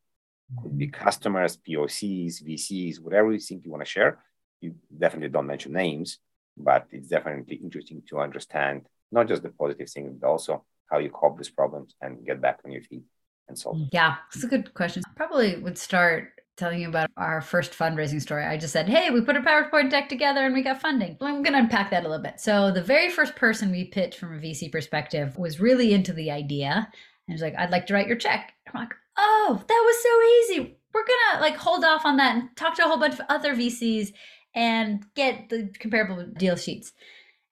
Could 0.62 0.78
be 0.78 0.86
mm-hmm. 0.86 1.04
customers, 1.04 1.58
POCs, 1.58 2.42
VCs, 2.42 3.00
whatever 3.00 3.32
you 3.32 3.40
think 3.40 3.64
you 3.64 3.70
want 3.70 3.84
to 3.84 3.90
share. 3.90 4.18
You 4.60 4.74
definitely 4.96 5.28
don't 5.28 5.46
mention 5.46 5.72
names, 5.72 6.18
but 6.56 6.86
it's 6.90 7.08
definitely 7.08 7.56
interesting 7.56 8.02
to 8.08 8.20
understand 8.20 8.86
not 9.12 9.28
just 9.28 9.42
the 9.42 9.50
positive 9.50 9.90
things, 9.90 10.16
but 10.18 10.28
also 10.28 10.64
how 10.90 10.98
you 10.98 11.10
cope 11.10 11.38
with 11.38 11.54
problems 11.54 11.94
and 12.00 12.24
get 12.24 12.40
back 12.40 12.60
on 12.64 12.70
your 12.72 12.82
feet 12.82 13.02
and 13.48 13.58
solve. 13.58 13.78
Yeah, 13.92 14.16
it's 14.34 14.44
a 14.44 14.46
good 14.46 14.72
question. 14.72 15.02
Probably 15.16 15.56
would 15.56 15.76
start 15.76 16.30
telling 16.56 16.80
you 16.80 16.88
about 16.88 17.10
our 17.16 17.40
first 17.40 17.72
fundraising 17.72 18.20
story. 18.20 18.44
I 18.44 18.56
just 18.56 18.72
said, 18.72 18.88
hey, 18.88 19.10
we 19.10 19.20
put 19.20 19.36
a 19.36 19.40
PowerPoint 19.40 19.90
deck 19.90 20.08
together 20.08 20.44
and 20.44 20.54
we 20.54 20.62
got 20.62 20.80
funding. 20.80 21.16
I'm 21.20 21.42
going 21.42 21.52
to 21.52 21.58
unpack 21.58 21.90
that 21.90 22.04
a 22.04 22.08
little 22.08 22.22
bit. 22.22 22.40
So, 22.40 22.70
the 22.70 22.82
very 22.82 23.10
first 23.10 23.36
person 23.36 23.70
we 23.70 23.84
pitched 23.84 24.18
from 24.18 24.34
a 24.34 24.40
VC 24.40 24.72
perspective 24.72 25.36
was 25.36 25.60
really 25.60 25.92
into 25.92 26.12
the 26.12 26.30
idea 26.30 26.88
and 27.28 27.34
was 27.34 27.42
like, 27.42 27.54
I'd 27.56 27.70
like 27.70 27.86
to 27.86 27.94
write 27.94 28.08
your 28.08 28.16
check. 28.16 28.52
I'm 28.72 28.80
like, 28.80 28.94
oh, 29.16 29.62
that 29.66 29.82
was 29.86 30.02
so 30.02 30.54
easy. 30.54 30.76
We're 30.92 31.04
going 31.04 31.18
to 31.34 31.40
like 31.40 31.56
hold 31.56 31.84
off 31.84 32.06
on 32.06 32.16
that 32.16 32.36
and 32.36 32.56
talk 32.56 32.74
to 32.76 32.84
a 32.84 32.88
whole 32.88 32.98
bunch 32.98 33.14
of 33.14 33.26
other 33.28 33.54
VCs 33.54 34.12
and 34.54 35.04
get 35.14 35.50
the 35.50 35.70
comparable 35.78 36.26
deal 36.38 36.56
sheets. 36.56 36.92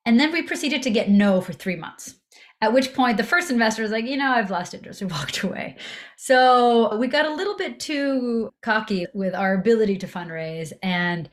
And 0.07 0.19
then 0.19 0.33
we 0.33 0.43
proceeded 0.43 0.83
to 0.83 0.91
get 0.91 1.11
no 1.11 1.41
for 1.41 1.53
three 1.53 1.77
months. 1.77 2.17
At 2.61 2.73
which 2.73 2.95
point, 2.95 3.17
the 3.17 3.25
first 3.25 3.51
investor 3.51 3.83
was 3.83 3.91
like, 3.91 4.07
you 4.07 4.17
know, 4.17 4.31
I've 4.31 4.51
lost 4.51 4.75
interest. 4.75 5.01
We 5.01 5.07
walked 5.11 5.43
away. 5.43 5.77
So 6.17 6.97
we 6.97 7.09
got 7.09 7.27
a 7.27 7.35
little 7.35 7.57
bit 7.57 7.81
too 7.81 8.51
cocky 8.63 9.07
with 9.13 9.35
our 9.35 9.55
ability 9.55 9.99
to 9.99 10.07
fundraise. 10.07 10.73
And 10.83 11.29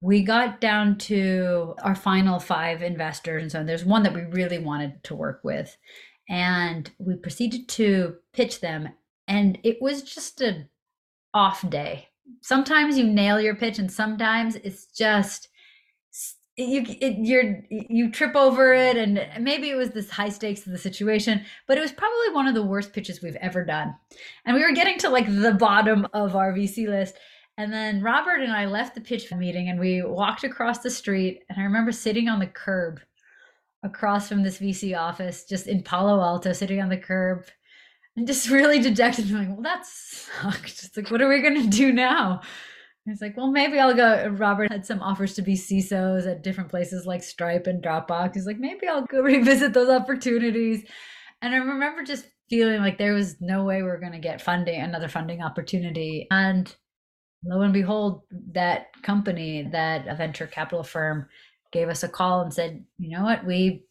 we 0.00 0.22
got 0.22 0.60
down 0.60 0.96
to 0.98 1.74
our 1.82 1.94
final 1.94 2.38
five 2.38 2.82
investors. 2.82 3.42
And 3.42 3.50
so 3.50 3.64
there's 3.64 3.84
one 3.84 4.04
that 4.04 4.14
we 4.14 4.22
really 4.22 4.58
wanted 4.58 5.02
to 5.04 5.16
work 5.16 5.40
with. 5.42 5.76
And 6.28 6.90
we 6.98 7.16
proceeded 7.16 7.68
to 7.70 8.16
pitch 8.32 8.60
them. 8.60 8.90
And 9.26 9.58
it 9.64 9.78
was 9.80 10.02
just 10.02 10.40
an 10.40 10.68
off 11.34 11.68
day. 11.68 12.08
Sometimes 12.42 12.98
you 12.98 13.04
nail 13.04 13.40
your 13.40 13.54
pitch, 13.54 13.78
and 13.78 13.90
sometimes 13.90 14.56
it's 14.56 14.86
just 14.86 15.48
you 16.58 16.84
it, 17.00 17.16
you're 17.18 17.62
you 17.70 18.10
trip 18.10 18.34
over 18.34 18.74
it 18.74 18.96
and 18.96 19.24
maybe 19.40 19.70
it 19.70 19.76
was 19.76 19.90
this 19.90 20.10
high 20.10 20.28
stakes 20.28 20.66
of 20.66 20.72
the 20.72 20.78
situation 20.78 21.44
but 21.66 21.78
it 21.78 21.80
was 21.80 21.92
probably 21.92 22.30
one 22.32 22.48
of 22.48 22.54
the 22.54 22.62
worst 22.62 22.92
pitches 22.92 23.22
we've 23.22 23.36
ever 23.36 23.64
done. 23.64 23.94
And 24.44 24.56
we 24.56 24.62
were 24.62 24.72
getting 24.72 24.98
to 24.98 25.08
like 25.08 25.26
the 25.26 25.54
bottom 25.54 26.06
of 26.12 26.34
our 26.34 26.52
vc 26.52 26.88
list 26.88 27.16
and 27.56 27.72
then 27.72 28.02
robert 28.02 28.40
and 28.40 28.52
i 28.52 28.66
left 28.66 28.94
the 28.94 29.00
pitch 29.00 29.32
meeting 29.32 29.68
and 29.68 29.78
we 29.78 30.02
walked 30.02 30.42
across 30.42 30.80
the 30.80 30.90
street 30.90 31.44
and 31.48 31.60
i 31.60 31.62
remember 31.64 31.92
sitting 31.92 32.28
on 32.28 32.40
the 32.40 32.46
curb 32.46 33.00
across 33.84 34.28
from 34.28 34.42
this 34.42 34.58
vc 34.58 34.98
office 34.98 35.44
just 35.44 35.68
in 35.68 35.82
palo 35.82 36.20
alto 36.20 36.52
sitting 36.52 36.80
on 36.80 36.88
the 36.88 36.96
curb 36.96 37.44
and 38.16 38.26
just 38.26 38.50
really 38.50 38.80
dejected 38.80 39.30
like 39.30 39.48
well 39.48 39.62
that 39.62 39.86
sucked. 39.86 40.84
It's 40.84 40.96
like 40.96 41.10
what 41.10 41.22
are 41.22 41.28
we 41.28 41.40
going 41.40 41.62
to 41.62 41.68
do 41.68 41.92
now 41.92 42.42
He's 43.08 43.22
like, 43.22 43.36
well, 43.36 43.50
maybe 43.50 43.78
I'll 43.78 43.94
go. 43.94 44.28
Robert 44.28 44.70
had 44.70 44.86
some 44.86 45.00
offers 45.00 45.34
to 45.34 45.42
be 45.42 45.54
CISOs 45.54 46.30
at 46.30 46.42
different 46.42 46.70
places 46.70 47.06
like 47.06 47.22
Stripe 47.22 47.66
and 47.66 47.82
Dropbox. 47.82 48.34
He's 48.34 48.46
like, 48.46 48.58
maybe 48.58 48.86
I'll 48.86 49.06
go 49.06 49.20
revisit 49.22 49.72
those 49.72 49.88
opportunities. 49.88 50.84
And 51.42 51.54
I 51.54 51.58
remember 51.58 52.02
just 52.02 52.26
feeling 52.50 52.80
like 52.80 52.98
there 52.98 53.14
was 53.14 53.36
no 53.40 53.64
way 53.64 53.82
we 53.82 53.88
are 53.88 54.00
going 54.00 54.12
to 54.12 54.18
get 54.18 54.42
funding, 54.42 54.80
another 54.80 55.08
funding 55.08 55.42
opportunity. 55.42 56.26
And 56.30 56.74
lo 57.44 57.60
and 57.62 57.72
behold, 57.72 58.22
that 58.52 58.86
company, 59.02 59.68
that 59.72 60.06
a 60.08 60.14
venture 60.14 60.46
capital 60.46 60.82
firm, 60.82 61.28
gave 61.70 61.88
us 61.88 62.02
a 62.02 62.08
call 62.08 62.40
and 62.40 62.52
said, 62.52 62.84
you 62.98 63.10
know 63.10 63.24
what, 63.24 63.44
we 63.44 63.84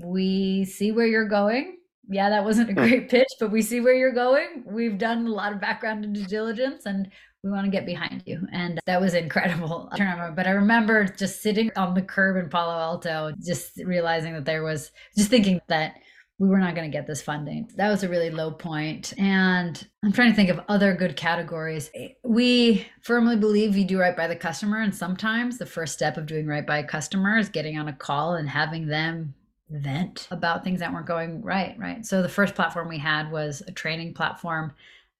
we 0.00 0.64
see 0.64 0.92
where 0.92 1.06
you're 1.06 1.28
going. 1.28 1.78
Yeah, 2.08 2.30
that 2.30 2.44
wasn't 2.44 2.70
a 2.70 2.74
great 2.74 3.08
pitch, 3.10 3.28
but 3.38 3.52
we 3.52 3.62
see 3.62 3.80
where 3.80 3.94
you're 3.94 4.12
going. 4.12 4.64
We've 4.66 4.98
done 4.98 5.26
a 5.26 5.30
lot 5.32 5.52
of 5.52 5.60
background 5.60 6.04
and 6.04 6.14
due 6.14 6.26
diligence, 6.26 6.86
and 6.86 7.08
we 7.42 7.50
want 7.50 7.64
to 7.64 7.70
get 7.70 7.86
behind 7.86 8.22
you. 8.26 8.46
And 8.52 8.80
that 8.86 9.00
was 9.00 9.14
incredible. 9.14 9.90
But 10.34 10.46
I 10.46 10.50
remember 10.50 11.04
just 11.04 11.42
sitting 11.42 11.70
on 11.76 11.94
the 11.94 12.02
curb 12.02 12.36
in 12.36 12.48
Palo 12.48 12.78
Alto, 12.78 13.32
just 13.44 13.78
realizing 13.84 14.32
that 14.34 14.44
there 14.44 14.62
was, 14.62 14.92
just 15.16 15.30
thinking 15.30 15.60
that 15.68 15.96
we 16.38 16.48
were 16.48 16.58
not 16.58 16.74
going 16.74 16.90
to 16.90 16.96
get 16.96 17.06
this 17.06 17.22
funding. 17.22 17.70
That 17.76 17.90
was 17.90 18.02
a 18.02 18.08
really 18.08 18.30
low 18.30 18.50
point. 18.50 19.12
And 19.18 19.86
I'm 20.04 20.12
trying 20.12 20.30
to 20.30 20.36
think 20.36 20.50
of 20.50 20.60
other 20.68 20.94
good 20.94 21.16
categories. 21.16 21.90
Eh, 21.94 22.08
we 22.24 22.86
firmly 23.02 23.36
believe 23.36 23.76
you 23.76 23.84
do 23.84 24.00
right 24.00 24.16
by 24.16 24.26
the 24.26 24.36
customer. 24.36 24.80
And 24.80 24.94
sometimes 24.94 25.58
the 25.58 25.66
first 25.66 25.94
step 25.94 26.16
of 26.16 26.26
doing 26.26 26.46
right 26.46 26.66
by 26.66 26.78
a 26.78 26.84
customer 26.84 27.38
is 27.38 27.48
getting 27.48 27.78
on 27.78 27.88
a 27.88 27.92
call 27.92 28.34
and 28.34 28.48
having 28.48 28.86
them 28.86 29.34
vent 29.70 30.28
about 30.30 30.64
things 30.64 30.80
that 30.80 30.92
weren't 30.92 31.06
going 31.06 31.42
right. 31.42 31.76
Right. 31.78 32.04
So 32.04 32.22
the 32.22 32.28
first 32.28 32.54
platform 32.54 32.88
we 32.88 32.98
had 32.98 33.30
was 33.30 33.62
a 33.66 33.72
training 33.72 34.14
platform. 34.14 34.72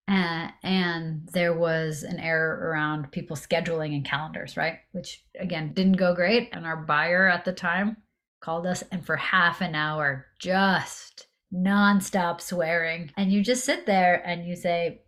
Uh, 0.09 0.49
and 0.63 1.29
there 1.33 1.55
was 1.55 2.03
an 2.03 2.19
error 2.19 2.71
around 2.71 3.11
people 3.13 3.37
scheduling 3.37 3.95
and 3.95 4.05
calendars, 4.05 4.57
right? 4.57 4.79
Which 4.93 5.25
again 5.39 5.73
didn't 5.75 5.97
go 5.97 6.15
great. 6.15 6.51
And 6.53 6.67
our 6.67 6.77
buyer 6.77 7.29
at 7.29 7.45
the 7.45 7.53
time 7.53 7.97
called 8.41 8.67
us 8.67 8.83
and 8.91 9.07
for 9.07 9.17
half 9.17 9.61
an 9.61 9.75
hour 9.75 10.27
just 10.39 11.29
nonstop 11.55 12.41
swearing. 12.41 13.11
And 13.17 13.33
you 13.33 13.43
just 13.43 13.65
sit 13.65 13.87
there 13.87 14.27
and 14.27 14.47
you 14.47 14.57
say, 14.57 15.03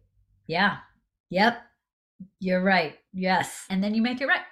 Yeah, 0.47 0.79
yep, 1.29 1.63
you're 2.39 2.63
right. 2.63 2.95
Yes. 3.13 3.67
And 3.69 3.83
then 3.83 3.95
you 3.95 4.03
make 4.03 4.21
it 4.21 4.27
right. 4.27 4.43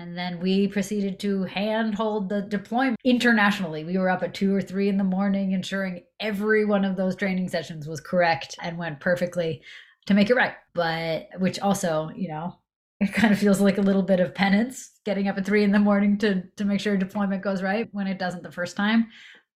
And 0.00 0.16
then 0.16 0.40
we 0.40 0.66
proceeded 0.66 1.20
to 1.20 1.44
handhold 1.44 2.30
the 2.30 2.40
deployment 2.40 2.96
internationally. 3.04 3.84
We 3.84 3.98
were 3.98 4.08
up 4.08 4.22
at 4.22 4.32
two 4.32 4.54
or 4.54 4.62
three 4.62 4.88
in 4.88 4.96
the 4.96 5.04
morning, 5.04 5.52
ensuring 5.52 6.04
every 6.18 6.64
one 6.64 6.86
of 6.86 6.96
those 6.96 7.14
training 7.14 7.50
sessions 7.50 7.86
was 7.86 8.00
correct 8.00 8.56
and 8.62 8.78
went 8.78 9.00
perfectly 9.00 9.60
to 10.06 10.14
make 10.14 10.30
it 10.30 10.36
right. 10.36 10.54
But 10.72 11.28
which 11.38 11.58
also, 11.58 12.10
you 12.16 12.28
know, 12.28 12.56
it 13.00 13.12
kind 13.12 13.30
of 13.30 13.38
feels 13.38 13.60
like 13.60 13.76
a 13.76 13.82
little 13.82 14.02
bit 14.02 14.20
of 14.20 14.34
penance 14.34 14.90
getting 15.04 15.28
up 15.28 15.36
at 15.36 15.44
three 15.44 15.64
in 15.64 15.72
the 15.72 15.78
morning 15.78 16.16
to 16.18 16.44
to 16.56 16.64
make 16.64 16.80
sure 16.80 16.96
deployment 16.96 17.42
goes 17.42 17.62
right 17.62 17.86
when 17.92 18.06
it 18.06 18.18
doesn't 18.18 18.42
the 18.42 18.52
first 18.52 18.76
time 18.76 19.08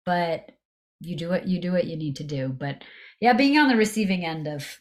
but 0.06 0.50
you 1.00 1.14
do 1.14 1.28
what 1.28 1.46
you 1.46 1.60
do 1.60 1.72
what 1.72 1.86
you 1.86 1.94
need 1.94 2.16
to 2.16 2.24
do 2.24 2.48
but 2.48 2.82
yeah 3.20 3.34
being 3.34 3.58
on 3.58 3.68
the 3.68 3.76
receiving 3.76 4.24
end 4.24 4.46
of 4.46 4.80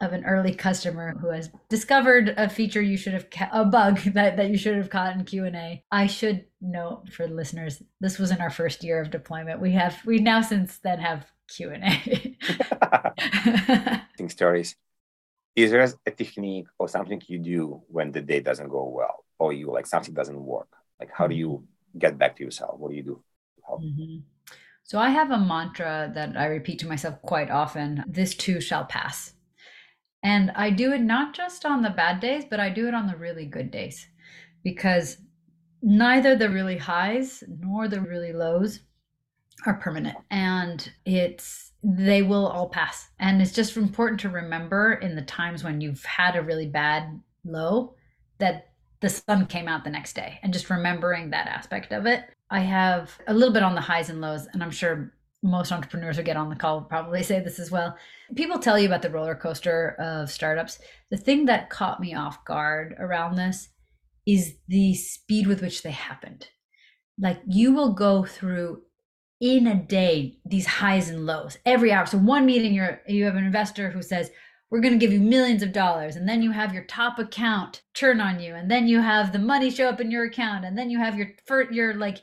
of 0.00 0.12
an 0.12 0.24
early 0.24 0.54
customer 0.54 1.16
who 1.20 1.28
has 1.28 1.50
discovered 1.68 2.34
a 2.36 2.48
feature 2.48 2.82
you 2.82 2.96
should 2.96 3.14
have 3.14 3.30
ca- 3.30 3.50
a 3.52 3.64
bug 3.64 3.98
that, 4.14 4.36
that 4.36 4.50
you 4.50 4.58
should 4.58 4.76
have 4.76 4.90
caught 4.90 5.14
in 5.14 5.24
q&a 5.24 5.82
i 5.90 6.06
should 6.06 6.44
note 6.60 7.04
for 7.12 7.26
listeners 7.26 7.82
this 8.00 8.18
was 8.18 8.30
in 8.30 8.40
our 8.40 8.50
first 8.50 8.82
year 8.84 9.00
of 9.00 9.10
deployment. 9.10 9.60
We 9.60 9.72
have 9.72 9.98
we 10.04 10.18
now 10.18 10.40
since 10.40 10.78
then 10.78 10.98
have 10.98 11.26
q&a 11.48 12.36
stories. 14.28 14.76
Is 15.56 15.70
there 15.70 15.82
a 16.06 16.10
technique 16.10 16.66
or 16.78 16.88
something 16.88 17.20
you 17.26 17.38
do 17.38 17.82
when 17.88 18.12
the 18.12 18.20
day 18.20 18.40
doesn't 18.40 18.68
go 18.68 18.88
well 18.88 19.24
or 19.38 19.52
you 19.52 19.70
like 19.72 19.86
something 19.86 20.14
doesn't 20.14 20.40
work? 20.40 20.68
Like 21.00 21.10
how 21.12 21.26
do 21.26 21.34
you 21.34 21.64
get 21.98 22.18
back 22.18 22.36
to 22.36 22.44
yourself? 22.44 22.78
What 22.78 22.90
do 22.90 22.96
you 22.96 23.02
do 23.02 23.22
mm-hmm. 23.68 24.18
so 24.82 24.98
i 24.98 25.10
have 25.10 25.30
a 25.30 25.38
mantra 25.38 26.10
that 26.14 26.36
i 26.36 26.46
repeat 26.46 26.78
to 26.78 26.86
myself 26.88 27.20
quite 27.22 27.50
often 27.50 28.02
this 28.08 28.34
too 28.34 28.60
shall 28.60 28.86
pass 28.86 29.34
and 30.22 30.50
i 30.52 30.70
do 30.70 30.92
it 30.92 31.00
not 31.00 31.34
just 31.34 31.64
on 31.64 31.82
the 31.82 31.90
bad 31.90 32.20
days 32.20 32.44
but 32.48 32.60
i 32.60 32.68
do 32.68 32.88
it 32.88 32.94
on 32.94 33.06
the 33.06 33.16
really 33.16 33.46
good 33.46 33.70
days 33.70 34.08
because 34.62 35.18
neither 35.82 36.34
the 36.34 36.50
really 36.50 36.78
highs 36.78 37.44
nor 37.60 37.88
the 37.88 38.00
really 38.00 38.32
lows 38.32 38.80
are 39.66 39.74
permanent 39.74 40.16
and 40.30 40.92
it's 41.04 41.68
they 41.82 42.22
will 42.22 42.46
all 42.46 42.68
pass. 42.68 43.08
And 43.18 43.40
it's 43.40 43.52
just 43.52 43.76
important 43.76 44.20
to 44.20 44.28
remember 44.28 44.94
in 44.94 45.14
the 45.14 45.22
times 45.22 45.62
when 45.62 45.80
you've 45.80 46.04
had 46.04 46.36
a 46.36 46.42
really 46.42 46.66
bad 46.66 47.20
low 47.44 47.94
that 48.38 48.70
the 49.00 49.08
sun 49.08 49.46
came 49.46 49.68
out 49.68 49.84
the 49.84 49.90
next 49.90 50.14
day 50.14 50.40
and 50.42 50.52
just 50.52 50.70
remembering 50.70 51.30
that 51.30 51.46
aspect 51.46 51.92
of 51.92 52.06
it. 52.06 52.24
I 52.50 52.60
have 52.60 53.16
a 53.28 53.34
little 53.34 53.52
bit 53.52 53.62
on 53.62 53.74
the 53.74 53.80
highs 53.80 54.10
and 54.10 54.20
lows, 54.20 54.48
and 54.52 54.62
I'm 54.62 54.70
sure 54.70 55.12
most 55.42 55.70
entrepreneurs 55.70 56.16
who 56.16 56.22
get 56.22 56.36
on 56.36 56.48
the 56.48 56.56
call 56.56 56.82
probably 56.82 57.22
say 57.22 57.40
this 57.40 57.58
as 57.58 57.70
well. 57.70 57.96
People 58.34 58.58
tell 58.58 58.78
you 58.78 58.86
about 58.86 59.02
the 59.02 59.10
roller 59.10 59.34
coaster 59.34 59.94
of 59.98 60.30
startups. 60.30 60.80
The 61.10 61.16
thing 61.16 61.46
that 61.46 61.70
caught 61.70 62.00
me 62.00 62.14
off 62.14 62.44
guard 62.44 62.96
around 62.98 63.36
this 63.36 63.68
is 64.26 64.56
the 64.66 64.94
speed 64.94 65.46
with 65.46 65.62
which 65.62 65.82
they 65.82 65.92
happened. 65.92 66.48
Like 67.18 67.40
you 67.46 67.72
will 67.72 67.92
go 67.92 68.24
through 68.24 68.82
in 69.40 69.68
a 69.68 69.74
day 69.74 70.38
these 70.44 70.66
highs 70.66 71.08
and 71.08 71.24
lows 71.24 71.58
every 71.64 71.92
hour. 71.92 72.06
So 72.06 72.18
one 72.18 72.44
meeting 72.44 72.74
you're 72.74 73.00
you 73.06 73.24
have 73.24 73.36
an 73.36 73.44
investor 73.44 73.90
who 73.90 74.02
says 74.02 74.30
we're 74.70 74.80
going 74.80 74.92
to 74.92 74.98
give 74.98 75.12
you 75.12 75.20
millions 75.20 75.62
of 75.62 75.72
dollars 75.72 76.16
and 76.16 76.28
then 76.28 76.42
you 76.42 76.50
have 76.50 76.74
your 76.74 76.84
top 76.84 77.18
account 77.18 77.82
turn 77.94 78.20
on 78.20 78.40
you 78.40 78.54
and 78.54 78.70
then 78.70 78.86
you 78.86 79.00
have 79.00 79.32
the 79.32 79.38
money 79.38 79.70
show 79.70 79.88
up 79.88 80.00
in 80.00 80.10
your 80.10 80.24
account 80.24 80.64
and 80.64 80.76
then 80.76 80.90
you 80.90 80.98
have 80.98 81.16
your 81.16 81.28
your 81.70 81.94
like 81.94 82.18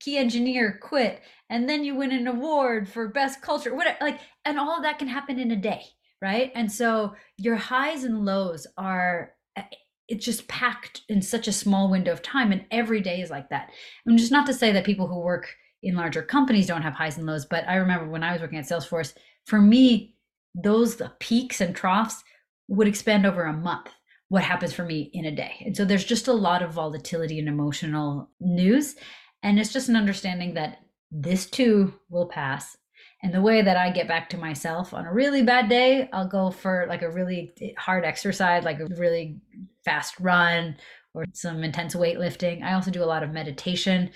key 0.00 0.16
engineer 0.18 0.78
quit 0.82 1.20
and 1.50 1.68
then 1.68 1.84
you 1.84 1.94
win 1.94 2.12
an 2.12 2.26
award 2.26 2.88
for 2.88 3.08
best 3.08 3.40
culture 3.42 3.74
whatever 3.74 3.96
like 4.00 4.20
and 4.44 4.58
all 4.58 4.82
that 4.82 4.98
can 4.98 5.08
happen 5.08 5.38
in 5.38 5.50
a 5.50 5.56
day 5.56 5.82
right 6.20 6.50
and 6.54 6.70
so 6.70 7.14
your 7.36 7.56
highs 7.56 8.04
and 8.04 8.24
lows 8.24 8.66
are 8.76 9.32
eh, 9.56 9.62
it's 10.08 10.24
just 10.24 10.48
packed 10.48 11.02
in 11.08 11.20
such 11.20 11.46
a 11.46 11.52
small 11.52 11.90
window 11.90 12.12
of 12.12 12.22
time 12.22 12.50
and 12.50 12.64
every 12.70 13.00
day 13.00 13.20
is 13.20 13.30
like 13.30 13.48
that 13.50 13.70
and 14.06 14.18
just 14.18 14.32
not 14.32 14.46
to 14.46 14.54
say 14.54 14.72
that 14.72 14.84
people 14.84 15.06
who 15.06 15.20
work 15.20 15.48
in 15.82 15.94
larger 15.94 16.22
companies 16.22 16.66
don't 16.66 16.82
have 16.82 16.94
highs 16.94 17.16
and 17.16 17.26
lows. 17.26 17.46
But 17.46 17.68
I 17.68 17.76
remember 17.76 18.08
when 18.08 18.22
I 18.22 18.32
was 18.32 18.40
working 18.40 18.58
at 18.58 18.66
Salesforce, 18.66 19.14
for 19.46 19.60
me, 19.60 20.14
those 20.54 21.00
peaks 21.20 21.60
and 21.60 21.74
troughs 21.74 22.22
would 22.68 22.88
expand 22.88 23.26
over 23.26 23.44
a 23.44 23.52
month. 23.52 23.88
What 24.28 24.42
happens 24.42 24.74
for 24.74 24.84
me 24.84 25.10
in 25.14 25.24
a 25.24 25.34
day. 25.34 25.62
And 25.64 25.74
so 25.74 25.86
there's 25.86 26.04
just 26.04 26.28
a 26.28 26.32
lot 26.34 26.62
of 26.62 26.72
volatility 26.72 27.38
and 27.38 27.48
emotional 27.48 28.28
news. 28.40 28.94
And 29.42 29.58
it's 29.58 29.72
just 29.72 29.88
an 29.88 29.96
understanding 29.96 30.54
that 30.54 30.78
this 31.10 31.48
too 31.48 31.94
will 32.10 32.26
pass. 32.26 32.76
And 33.22 33.34
the 33.34 33.42
way 33.42 33.62
that 33.62 33.76
I 33.76 33.90
get 33.90 34.08
back 34.08 34.28
to 34.30 34.38
myself 34.38 34.94
on 34.94 35.06
a 35.06 35.12
really 35.12 35.42
bad 35.42 35.68
day, 35.68 36.08
I'll 36.12 36.28
go 36.28 36.50
for 36.50 36.86
like 36.88 37.02
a 37.02 37.10
really 37.10 37.52
hard 37.76 38.04
exercise, 38.04 38.64
like 38.64 38.80
a 38.80 38.86
really 38.96 39.40
fast 39.84 40.20
run 40.20 40.76
or 41.14 41.24
some 41.32 41.64
intense 41.64 41.94
weightlifting. 41.94 42.62
I 42.62 42.74
also 42.74 42.90
do 42.90 43.02
a 43.02 43.06
lot 43.06 43.22
of 43.22 43.32
meditation 43.32 44.10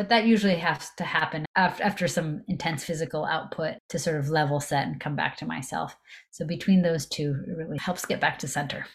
but 0.00 0.08
that 0.08 0.24
usually 0.24 0.54
has 0.54 0.88
to 0.96 1.04
happen 1.04 1.44
after, 1.56 2.08
some 2.08 2.42
intense 2.48 2.84
physical 2.84 3.26
output 3.26 3.74
to 3.90 3.98
sort 3.98 4.16
of 4.16 4.30
level 4.30 4.58
set 4.58 4.86
and 4.86 4.98
come 4.98 5.14
back 5.14 5.36
to 5.36 5.44
myself. 5.44 5.94
So 6.30 6.46
between 6.46 6.80
those 6.80 7.04
two, 7.04 7.36
it 7.46 7.54
really 7.54 7.76
helps 7.76 8.06
get 8.06 8.18
back 8.18 8.38
to 8.38 8.48
center. 8.48 8.86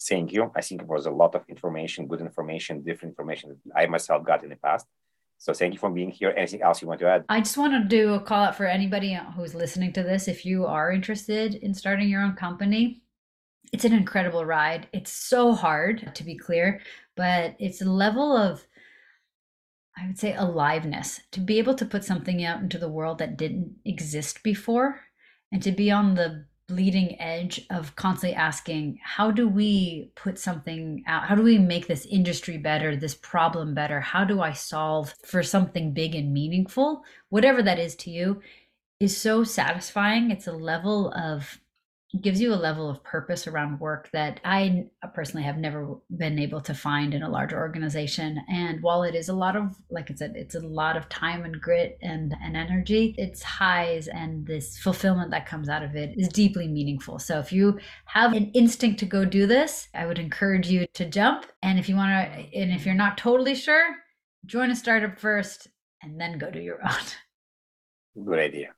Thank 0.00 0.32
you. 0.32 0.52
I 0.54 0.60
think 0.60 0.82
it 0.82 0.86
was 0.86 1.06
a 1.06 1.10
lot 1.10 1.34
of 1.34 1.44
information, 1.48 2.06
good 2.06 2.20
information, 2.20 2.82
different 2.82 3.12
information 3.12 3.56
that 3.66 3.76
I 3.76 3.86
myself 3.86 4.24
got 4.24 4.44
in 4.44 4.50
the 4.50 4.56
past. 4.56 4.86
So 5.38 5.52
thank 5.52 5.72
you 5.72 5.78
for 5.78 5.90
being 5.90 6.10
here. 6.10 6.34
Anything 6.36 6.62
else 6.62 6.82
you 6.82 6.88
want 6.88 7.00
to 7.00 7.08
add? 7.08 7.24
I 7.28 7.40
just 7.40 7.56
want 7.56 7.72
to 7.72 7.88
do 7.88 8.14
a 8.14 8.20
call 8.20 8.44
out 8.44 8.56
for 8.56 8.66
anybody 8.66 9.18
who's 9.36 9.54
listening 9.54 9.92
to 9.92 10.02
this. 10.02 10.26
If 10.26 10.44
you 10.44 10.66
are 10.66 10.90
interested 10.90 11.54
in 11.54 11.74
starting 11.74 12.08
your 12.08 12.22
own 12.22 12.34
company, 12.34 13.02
it's 13.72 13.84
an 13.84 13.92
incredible 13.92 14.44
ride. 14.44 14.88
It's 14.92 15.12
so 15.12 15.52
hard, 15.52 16.12
to 16.14 16.24
be 16.24 16.36
clear, 16.36 16.80
but 17.16 17.54
it's 17.58 17.82
a 17.82 17.90
level 17.90 18.36
of 18.36 18.64
I 20.00 20.06
would 20.06 20.18
say 20.18 20.34
aliveness 20.34 21.20
to 21.32 21.40
be 21.40 21.58
able 21.58 21.74
to 21.74 21.84
put 21.84 22.04
something 22.04 22.44
out 22.44 22.60
into 22.60 22.78
the 22.78 22.88
world 22.88 23.18
that 23.18 23.36
didn't 23.36 23.74
exist 23.84 24.44
before 24.44 25.00
and 25.50 25.60
to 25.64 25.72
be 25.72 25.90
on 25.90 26.14
the 26.14 26.46
bleeding 26.68 27.18
edge 27.20 27.66
of 27.70 27.96
constantly 27.96 28.36
asking 28.36 29.00
how 29.02 29.30
do 29.30 29.48
we 29.48 30.12
put 30.14 30.38
something 30.38 31.02
out? 31.06 31.24
How 31.24 31.34
do 31.34 31.42
we 31.42 31.58
make 31.58 31.86
this 31.86 32.06
industry 32.06 32.58
better 32.58 32.94
this 32.94 33.14
problem 33.14 33.74
better? 33.74 34.00
How 34.00 34.24
do 34.24 34.42
i 34.42 34.52
solve 34.52 35.14
for 35.24 35.42
something 35.42 35.92
big 35.92 36.14
and 36.14 36.32
meaningful? 36.32 37.02
Whatever 37.30 37.62
that 37.62 37.78
is 37.78 37.96
to 37.96 38.10
you 38.10 38.42
is 39.00 39.16
so 39.16 39.44
satisfying. 39.44 40.30
It's 40.30 40.46
a 40.46 40.52
level 40.52 41.12
of 41.12 41.58
gives 42.22 42.40
you 42.40 42.54
a 42.54 42.56
level 42.56 42.88
of 42.88 43.04
purpose 43.04 43.46
around 43.46 43.80
work 43.80 44.08
that 44.12 44.40
I 44.42 44.86
personally 45.14 45.44
have 45.44 45.58
never 45.58 45.96
been 46.16 46.38
able 46.38 46.62
to 46.62 46.72
find 46.72 47.12
in 47.12 47.22
a 47.22 47.28
larger 47.28 47.58
organization. 47.58 48.40
And 48.48 48.82
while 48.82 49.02
it 49.02 49.14
is 49.14 49.28
a 49.28 49.34
lot 49.34 49.56
of, 49.56 49.76
like 49.90 50.10
I 50.10 50.14
said, 50.14 50.32
it's 50.34 50.54
a 50.54 50.60
lot 50.60 50.96
of 50.96 51.08
time 51.10 51.44
and 51.44 51.60
grit 51.60 51.98
and, 52.00 52.34
and 52.42 52.56
energy, 52.56 53.14
its 53.18 53.42
highs 53.42 54.08
and 54.08 54.46
this 54.46 54.78
fulfillment 54.78 55.30
that 55.32 55.46
comes 55.46 55.68
out 55.68 55.82
of 55.82 55.96
it 55.96 56.14
is 56.16 56.28
deeply 56.28 56.66
meaningful. 56.66 57.18
So 57.18 57.38
if 57.38 57.52
you 57.52 57.78
have 58.06 58.32
an 58.32 58.52
instinct 58.52 59.00
to 59.00 59.06
go 59.06 59.26
do 59.26 59.46
this, 59.46 59.88
I 59.94 60.06
would 60.06 60.18
encourage 60.18 60.68
you 60.68 60.86
to 60.94 61.04
jump. 61.04 61.44
And 61.62 61.78
if 61.78 61.90
you 61.90 61.96
want 61.96 62.32
to, 62.32 62.58
and 62.58 62.72
if 62.72 62.86
you're 62.86 62.94
not 62.94 63.18
totally 63.18 63.54
sure, 63.54 63.86
join 64.46 64.70
a 64.70 64.76
startup 64.76 65.18
first 65.18 65.68
and 66.02 66.18
then 66.18 66.38
go 66.38 66.50
do 66.50 66.60
your 66.60 66.80
own. 66.82 68.24
Good 68.24 68.38
idea. 68.38 68.68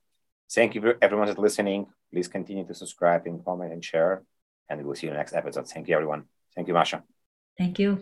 Thank 0.52 0.74
you, 0.74 0.80
for 0.80 0.98
everyone, 1.00 1.34
for 1.34 1.40
listening. 1.40 1.86
Please 2.12 2.28
continue 2.28 2.66
to 2.66 2.74
subscribe 2.74 3.26
and 3.26 3.44
comment 3.44 3.72
and 3.72 3.84
share. 3.84 4.22
And 4.68 4.84
we'll 4.84 4.94
see 4.94 5.06
you 5.06 5.10
in 5.10 5.14
the 5.14 5.20
next 5.20 5.34
episode. 5.34 5.68
Thank 5.68 5.88
you, 5.88 5.94
everyone. 5.94 6.24
Thank 6.54 6.68
you, 6.68 6.74
Masha. 6.74 7.02
Thank 7.58 7.78
you. 7.78 7.98